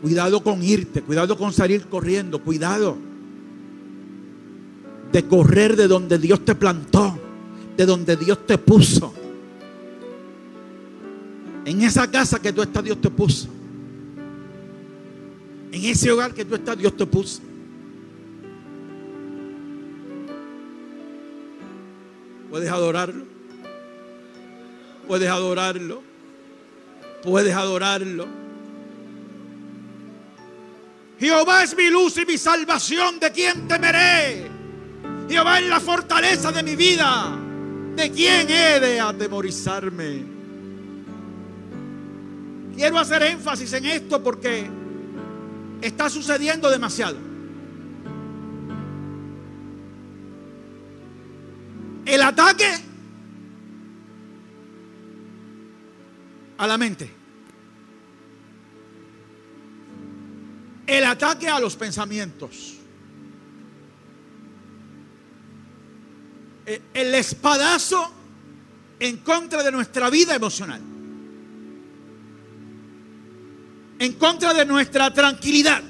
cuidado 0.00 0.42
con 0.42 0.62
irte, 0.62 1.02
cuidado 1.02 1.36
con 1.36 1.52
salir 1.52 1.86
corriendo, 1.88 2.42
cuidado 2.42 2.96
de 5.12 5.26
correr 5.26 5.76
de 5.76 5.86
donde 5.86 6.18
Dios 6.18 6.42
te 6.42 6.54
plantó, 6.54 7.18
de 7.76 7.84
donde 7.84 8.16
Dios 8.16 8.46
te 8.46 8.56
puso. 8.56 9.12
En 11.64 11.82
esa 11.82 12.10
casa 12.10 12.40
que 12.40 12.52
tú 12.52 12.62
estás, 12.62 12.82
Dios 12.82 13.00
te 13.00 13.10
puso. 13.10 13.48
En 15.72 15.84
ese 15.84 16.10
hogar 16.10 16.34
que 16.34 16.44
tú 16.44 16.54
estás, 16.54 16.76
Dios 16.76 16.96
te 16.96 17.06
puso. 17.06 17.40
Puedes 22.50 22.70
adorarlo. 22.70 23.24
Puedes 25.06 25.28
adorarlo. 25.28 26.02
Puedes 27.22 27.54
adorarlo. 27.54 28.26
Jehová 31.18 31.62
es 31.62 31.76
mi 31.76 31.88
luz 31.88 32.16
y 32.18 32.26
mi 32.26 32.36
salvación. 32.36 33.20
¿De 33.20 33.30
quién 33.30 33.68
temeré? 33.68 34.50
Jehová 35.28 35.60
es 35.60 35.68
la 35.68 35.80
fortaleza 35.80 36.50
de 36.50 36.62
mi 36.64 36.74
vida. 36.74 37.38
¿De 37.94 38.10
quién 38.10 38.50
he 38.50 38.80
de 38.80 39.00
atemorizarme? 39.00 40.31
Quiero 42.74 42.98
hacer 42.98 43.22
énfasis 43.22 43.72
en 43.74 43.84
esto 43.86 44.22
porque 44.22 44.68
está 45.80 46.08
sucediendo 46.08 46.70
demasiado. 46.70 47.18
El 52.04 52.22
ataque 52.22 52.68
a 56.58 56.66
la 56.66 56.78
mente. 56.78 57.10
El 60.86 61.04
ataque 61.04 61.48
a 61.48 61.60
los 61.60 61.76
pensamientos. 61.76 62.78
El 66.66 67.14
espadazo 67.14 68.12
en 69.00 69.18
contra 69.18 69.62
de 69.62 69.72
nuestra 69.72 70.10
vida 70.10 70.34
emocional. 70.34 70.91
En 74.02 74.14
contra 74.14 74.52
de 74.52 74.64
nuestra 74.64 75.14
tranquilidad. 75.14 75.80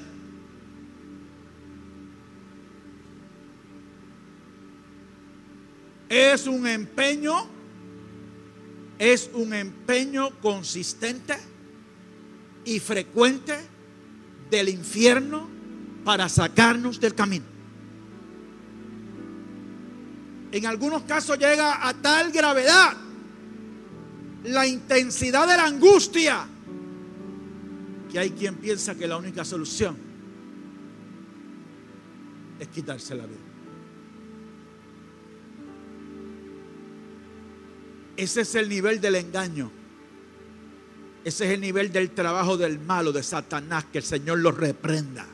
Es 6.07 6.45
un 6.45 6.67
empeño, 6.67 7.47
es 8.99 9.31
un 9.33 9.51
empeño 9.55 10.29
consistente 10.41 11.35
y 12.65 12.79
frecuente 12.79 13.57
del 14.51 14.69
infierno 14.69 15.49
para 16.05 16.29
sacarnos 16.29 16.99
del 16.99 17.15
camino. 17.15 17.45
En 20.51 20.67
algunos 20.67 21.01
casos 21.01 21.39
llega 21.39 21.87
a 21.87 21.95
tal 21.95 22.31
gravedad 22.31 22.95
la 24.43 24.67
intensidad 24.67 25.47
de 25.47 25.57
la 25.57 25.65
angustia 25.65 26.52
que 28.13 28.19
hay 28.19 28.29
quien 28.29 28.53
piensa 28.57 28.93
que 28.93 29.07
la 29.07 29.17
única 29.17 29.43
solución 29.43 29.97
es 32.59 32.67
quitarse 32.67 33.15
la 33.15 33.25
vida. 33.25 33.39
Ese 38.15 38.41
es 38.41 38.53
el 38.53 38.69
nivel 38.69 39.01
del 39.01 39.15
engaño. 39.15 39.71
Ese 41.23 41.45
es 41.47 41.51
el 41.53 41.61
nivel 41.61 41.91
del 41.91 42.11
trabajo 42.11 42.55
del 42.55 42.77
malo, 42.77 43.11
de 43.11 43.23
Satanás, 43.23 43.85
que 43.85 43.97
el 43.97 44.03
Señor 44.03 44.37
lo 44.37 44.51
reprenda. 44.51 45.25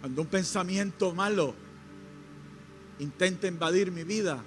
Cuando 0.00 0.20
un 0.20 0.26
pensamiento 0.26 1.14
malo 1.14 1.54
intenta 2.98 3.46
invadir 3.46 3.92
mi 3.92 4.02
vida, 4.02 4.42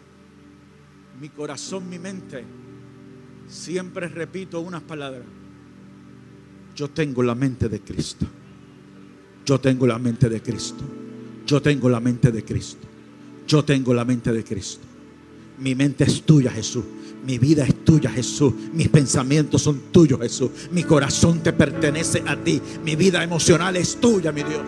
mi 1.19 1.29
corazón, 1.29 1.89
mi 1.89 1.99
mente, 1.99 2.43
siempre 3.47 4.07
repito 4.07 4.59
unas 4.59 4.83
palabras. 4.83 5.23
Yo 6.75 6.89
tengo 6.89 7.23
la 7.23 7.33
mente 7.33 7.69
de 7.69 7.79
Cristo. 7.79 8.27
Yo 9.45 9.59
tengo 9.59 9.87
la 9.87 9.97
mente 9.97 10.29
de 10.29 10.41
Cristo. 10.41 10.83
Yo 11.45 11.61
tengo 11.61 11.89
la 11.89 11.99
mente 11.99 12.31
de 12.31 12.43
Cristo. 12.43 12.85
Yo 13.47 13.63
tengo 13.63 13.93
la 13.93 14.05
mente 14.05 14.31
de 14.31 14.43
Cristo. 14.43 14.85
Mi 15.59 15.73
mente 15.73 16.03
es 16.03 16.21
tuya, 16.21 16.51
Jesús. 16.51 16.83
Mi 17.25 17.39
vida 17.39 17.65
es 17.65 17.83
tuya, 17.83 18.11
Jesús. 18.11 18.53
Mis 18.73 18.89
pensamientos 18.89 19.63
son 19.63 19.91
tuyos, 19.91 20.19
Jesús. 20.19 20.51
Mi 20.71 20.83
corazón 20.83 21.41
te 21.41 21.51
pertenece 21.51 22.23
a 22.27 22.35
ti. 22.35 22.61
Mi 22.83 22.95
vida 22.95 23.23
emocional 23.23 23.75
es 23.75 23.99
tuya, 23.99 24.31
mi 24.31 24.43
Dios. 24.43 24.61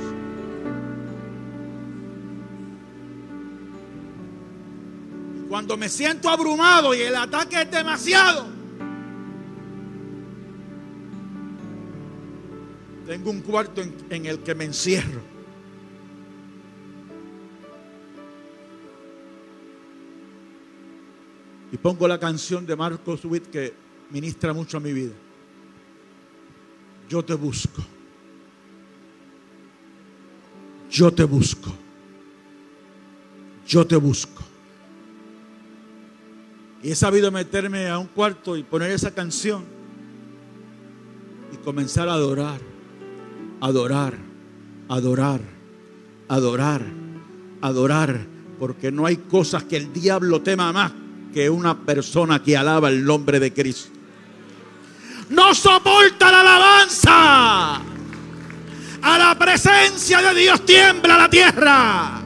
Cuando 5.59 5.75
me 5.75 5.89
siento 5.89 6.29
abrumado 6.29 6.95
y 6.95 7.01
el 7.01 7.13
ataque 7.13 7.63
es 7.63 7.69
demasiado, 7.69 8.47
tengo 13.05 13.29
un 13.29 13.41
cuarto 13.41 13.81
en, 13.81 14.25
el 14.25 14.39
que 14.39 14.55
me 14.55 14.63
encierro. 14.63 15.19
Y 21.73 21.77
pongo 21.77 22.07
la 22.07 22.17
canción 22.17 22.65
de 22.65 22.77
Marcos 22.77 23.25
Witt 23.25 23.47
que 23.47 23.73
ministra 24.11 24.53
mucho 24.53 24.77
a 24.77 24.79
mi 24.79 24.93
vida. 24.93 25.13
Yo 27.09 27.21
te 27.25 27.33
busco. 27.33 27.83
Yo 30.89 31.11
te 31.11 31.25
busco. 31.25 31.69
Yo 33.67 33.85
te 33.85 33.97
busco. 33.97 34.48
Y 36.81 36.91
he 36.91 36.95
sabido 36.95 37.31
meterme 37.31 37.87
a 37.89 37.97
un 37.97 38.07
cuarto 38.07 38.55
y 38.55 38.63
poner 38.63 38.91
esa 38.91 39.11
canción 39.11 39.63
y 41.51 41.57
comenzar 41.57 42.07
a 42.07 42.13
adorar, 42.13 42.59
adorar, 43.59 44.13
adorar, 44.87 45.41
adorar, 46.27 46.81
adorar, 47.61 48.25
porque 48.57 48.91
no 48.91 49.05
hay 49.05 49.17
cosas 49.17 49.63
que 49.63 49.77
el 49.77 49.91
diablo 49.91 50.41
tema 50.41 50.71
más 50.71 50.91
que 51.33 51.49
una 51.49 51.77
persona 51.77 52.41
que 52.41 52.57
alaba 52.57 52.89
el 52.89 53.03
nombre 53.03 53.39
de 53.39 53.53
Cristo. 53.53 53.91
No 55.29 55.53
soporta 55.53 56.31
la 56.31 56.41
alabanza. 56.41 57.75
A 59.01 59.17
la 59.17 59.37
presencia 59.37 60.21
de 60.21 60.39
Dios 60.39 60.65
tiembla 60.65 61.17
la 61.17 61.29
tierra. 61.29 62.18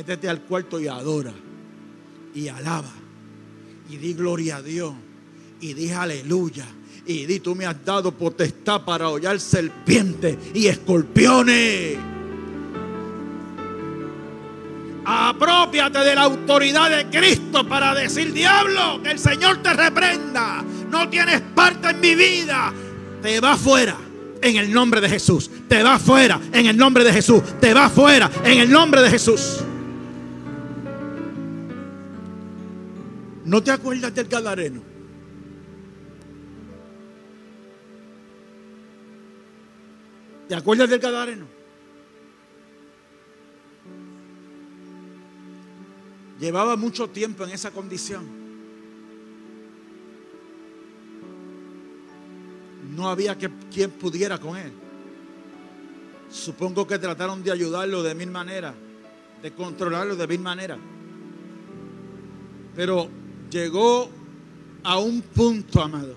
Métete 0.00 0.30
al 0.30 0.40
cuarto 0.40 0.80
y 0.80 0.88
adora. 0.88 1.34
Y 2.34 2.48
alaba. 2.48 2.88
Y 3.90 3.98
di 3.98 4.14
gloria 4.14 4.56
a 4.56 4.62
Dios. 4.62 4.94
Y 5.60 5.74
di 5.74 5.90
aleluya. 5.90 6.64
Y 7.04 7.26
di 7.26 7.38
tú 7.40 7.54
me 7.54 7.66
has 7.66 7.84
dado 7.84 8.10
potestad 8.10 8.82
para 8.82 9.10
hollar 9.10 9.38
serpientes 9.38 10.38
y 10.54 10.68
escorpiones. 10.68 11.98
Apropiate 15.04 15.98
de 15.98 16.14
la 16.14 16.22
autoridad 16.22 16.88
de 16.96 17.10
Cristo 17.10 17.68
para 17.68 17.94
decir, 17.94 18.32
diablo, 18.32 19.02
que 19.02 19.10
el 19.10 19.18
Señor 19.18 19.58
te 19.62 19.74
reprenda. 19.74 20.64
No 20.90 21.10
tienes 21.10 21.42
parte 21.54 21.90
en 21.90 22.00
mi 22.00 22.14
vida. 22.14 22.72
Te 23.20 23.38
va 23.38 23.54
fuera 23.54 23.98
en 24.40 24.56
el 24.56 24.72
nombre 24.72 25.02
de 25.02 25.10
Jesús. 25.10 25.50
Te 25.68 25.82
va 25.82 25.98
fuera 25.98 26.40
en 26.54 26.64
el 26.64 26.76
nombre 26.78 27.04
de 27.04 27.12
Jesús. 27.12 27.42
Te 27.60 27.74
va 27.74 27.90
fuera 27.90 28.30
en 28.42 28.60
el 28.60 28.70
nombre 28.70 29.02
de 29.02 29.10
Jesús. 29.10 29.64
¿No 33.50 33.60
te 33.60 33.72
acuerdas 33.72 34.14
del 34.14 34.28
Gadareno? 34.28 34.80
¿Te 40.48 40.54
acuerdas 40.54 40.88
del 40.88 41.00
Gadareno? 41.00 41.46
Llevaba 46.38 46.76
mucho 46.76 47.10
tiempo 47.10 47.42
en 47.42 47.50
esa 47.50 47.72
condición. 47.72 48.24
No 52.94 53.08
había 53.08 53.36
que, 53.36 53.50
quien 53.68 53.90
pudiera 53.90 54.38
con 54.38 54.56
él. 54.58 54.70
Supongo 56.30 56.86
que 56.86 57.00
trataron 57.00 57.42
de 57.42 57.50
ayudarlo 57.50 58.04
de 58.04 58.14
mil 58.14 58.30
maneras, 58.30 58.76
de 59.42 59.52
controlarlo 59.52 60.14
de 60.14 60.28
mil 60.28 60.38
maneras. 60.38 60.78
Pero 62.76 63.18
llegó 63.50 64.08
a 64.82 64.98
un 64.98 65.20
punto, 65.22 65.82
amado, 65.82 66.14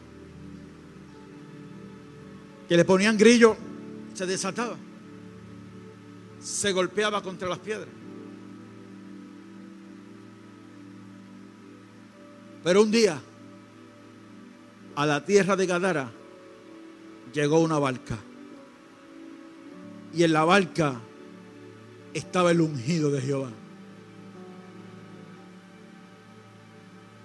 que 2.67 2.77
le 2.77 2.85
ponían 2.85 3.17
grillo, 3.17 3.57
se 4.13 4.25
desataba, 4.25 4.77
se 6.39 6.71
golpeaba 6.71 7.21
contra 7.21 7.49
las 7.49 7.59
piedras. 7.59 7.89
Pero 12.63 12.81
un 12.81 12.91
día, 12.91 13.19
a 14.95 15.05
la 15.05 15.25
tierra 15.25 15.55
de 15.55 15.65
Gadara, 15.65 16.11
llegó 17.33 17.59
una 17.59 17.77
barca. 17.77 18.17
Y 20.13 20.23
en 20.23 20.31
la 20.31 20.45
barca 20.45 21.01
estaba 22.13 22.51
el 22.51 22.61
ungido 22.61 23.11
de 23.11 23.19
Jehová. 23.19 23.49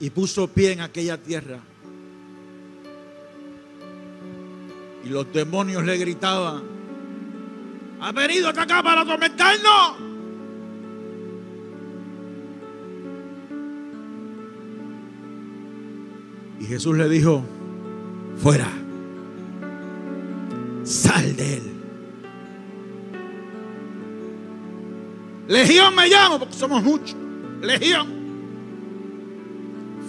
Y 0.01 0.11
puso 0.11 0.47
pie 0.49 0.73
en 0.73 0.81
aquella 0.81 1.17
tierra. 1.19 1.59
Y 5.05 5.09
los 5.09 5.33
demonios 5.33 5.85
le 5.85 5.97
gritaban, 5.97 6.63
ha 8.01 8.13
venido 8.13 8.49
hasta 8.49 8.63
acá 8.63 8.83
para 8.83 9.03
atormentarnos. 9.03 9.97
Y 16.61 16.65
Jesús 16.65 16.97
le 16.97 17.09
dijo, 17.09 17.45
fuera, 18.37 18.69
sal 20.83 21.37
de 21.37 21.55
él. 21.55 21.63
Legión 25.49 25.95
me 25.95 26.09
llamo 26.09 26.39
porque 26.39 26.55
somos 26.55 26.83
muchos. 26.83 27.17
Legión. 27.63 28.18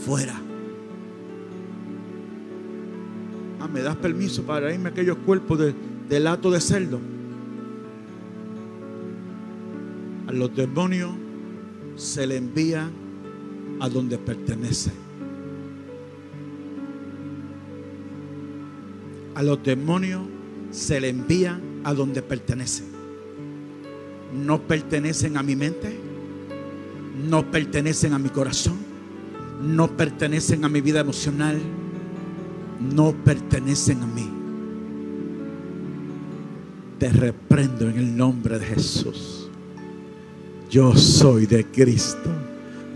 Fuera. 0.05 0.39
Ah, 3.59 3.67
¿me 3.67 3.81
das 3.81 3.95
permiso 3.97 4.43
para 4.43 4.73
irme 4.73 4.89
a 4.89 4.91
aquellos 4.91 5.17
cuerpos 5.17 5.59
de, 5.59 5.75
del 6.07 6.27
hato 6.27 6.49
de 6.51 6.61
cerdo? 6.61 6.99
A 10.27 10.31
los 10.31 10.55
demonios 10.55 11.11
se 11.95 12.25
le 12.25 12.37
envía 12.37 12.89
a 13.79 13.89
donde 13.89 14.17
pertenece. 14.17 14.91
A 19.35 19.43
los 19.43 19.61
demonios 19.63 20.21
se 20.71 21.01
le 21.01 21.09
envía 21.09 21.59
a 21.83 21.93
donde 21.93 22.21
pertenecen. 22.21 22.85
No 24.33 24.61
pertenecen 24.61 25.35
a 25.37 25.43
mi 25.43 25.55
mente, 25.55 25.97
no 27.29 27.49
pertenecen 27.49 28.13
a 28.13 28.19
mi 28.19 28.29
corazón, 28.29 28.88
no 29.61 29.87
pertenecen 29.95 30.63
a 30.65 30.69
mi 30.69 30.81
vida 30.81 31.01
emocional, 31.01 31.59
no 32.79 33.13
pertenecen 33.13 34.01
a 34.01 34.07
mí. 34.07 34.29
Te 36.97 37.09
reprendo 37.09 37.89
en 37.89 37.97
el 37.97 38.15
nombre 38.17 38.59
de 38.59 38.65
Jesús. 38.65 39.49
Yo 40.69 40.95
soy 40.95 41.45
de 41.45 41.65
Cristo. 41.65 42.29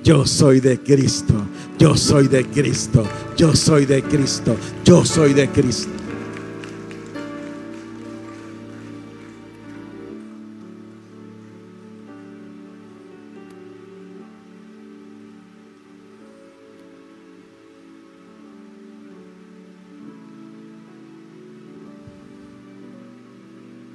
Yo 0.04 0.26
soy 0.26 0.60
de 0.60 0.80
Cristo. 0.80 1.34
Yo 1.80 1.96
soy 1.96 2.28
de 2.28 2.46
Cristo. 2.46 3.04
Yo 3.38 3.56
soy 3.56 3.86
de 3.86 4.04
Cristo. 4.04 4.56
Yo 4.84 5.06
soy 5.06 5.34
de 5.34 5.50
Cristo. 5.50 6.03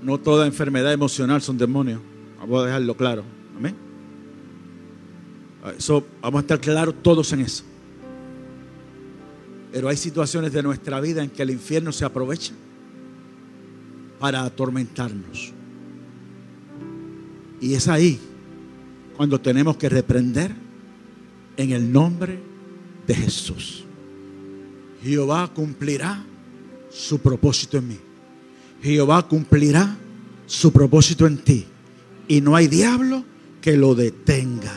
No 0.09 0.17
toda 0.17 0.47
enfermedad 0.47 0.91
emocional 0.91 1.43
son 1.43 1.59
demonios. 1.59 2.01
Vamos 2.41 2.63
a 2.63 2.65
dejarlo 2.65 2.97
claro. 2.97 3.25
Amén. 3.55 3.77
Eso, 5.77 6.03
vamos 6.23 6.39
a 6.39 6.41
estar 6.41 6.59
claros 6.59 6.95
todos 7.03 7.31
en 7.35 7.41
eso. 7.41 7.63
Pero 9.71 9.87
hay 9.87 9.99
situaciones 9.99 10.51
de 10.55 10.63
nuestra 10.63 10.99
vida 11.03 11.23
en 11.23 11.29
que 11.29 11.43
el 11.43 11.51
infierno 11.51 11.93
se 11.93 12.07
aprovecha 12.07 12.55
para 14.19 14.45
atormentarnos. 14.45 15.53
Y 17.61 17.75
es 17.75 17.87
ahí 17.87 18.19
cuando 19.15 19.39
tenemos 19.39 19.77
que 19.77 19.91
reprender 19.91 20.55
en 21.59 21.73
el 21.73 21.93
nombre 21.93 22.39
de 23.07 23.15
Jesús. 23.15 23.85
Jehová 25.03 25.53
cumplirá 25.53 26.25
su 26.89 27.19
propósito 27.19 27.77
en 27.77 27.89
mí. 27.89 27.99
Jehová 28.83 29.29
cumplirá 29.29 29.98
su 30.49 30.73
propósito 30.73 31.27
en 31.27 31.39
ti. 31.39 31.65
Y 32.27 32.41
no 32.41 32.57
hay 32.57 32.67
diablo 32.67 33.23
que 33.61 33.77
lo 33.77 33.95
detenga. 33.95 34.73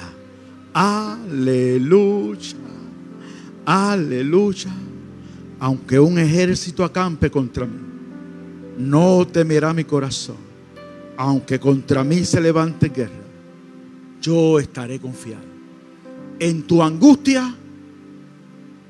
Aleluya. 0.73 2.57
Aleluya. 3.65 4.71
Aunque 5.59 5.99
un 5.99 6.19
ejército 6.19 6.83
acampe 6.83 7.31
contra 7.31 7.65
mí, 7.65 7.79
no 8.77 9.25
temerá 9.25 9.73
mi 9.73 9.83
corazón. 9.83 10.37
Aunque 11.17 11.59
contra 11.59 12.03
mí 12.03 12.25
se 12.25 12.41
levante 12.41 12.89
guerra, 12.89 13.11
yo 14.21 14.59
estaré 14.59 14.99
confiado. 14.99 15.43
En 16.39 16.63
tu 16.63 16.81
angustia, 16.81 17.55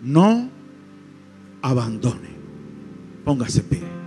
no 0.01 0.49
abandone. 1.61 2.29
Póngase 3.25 3.61
pie. 3.61 4.00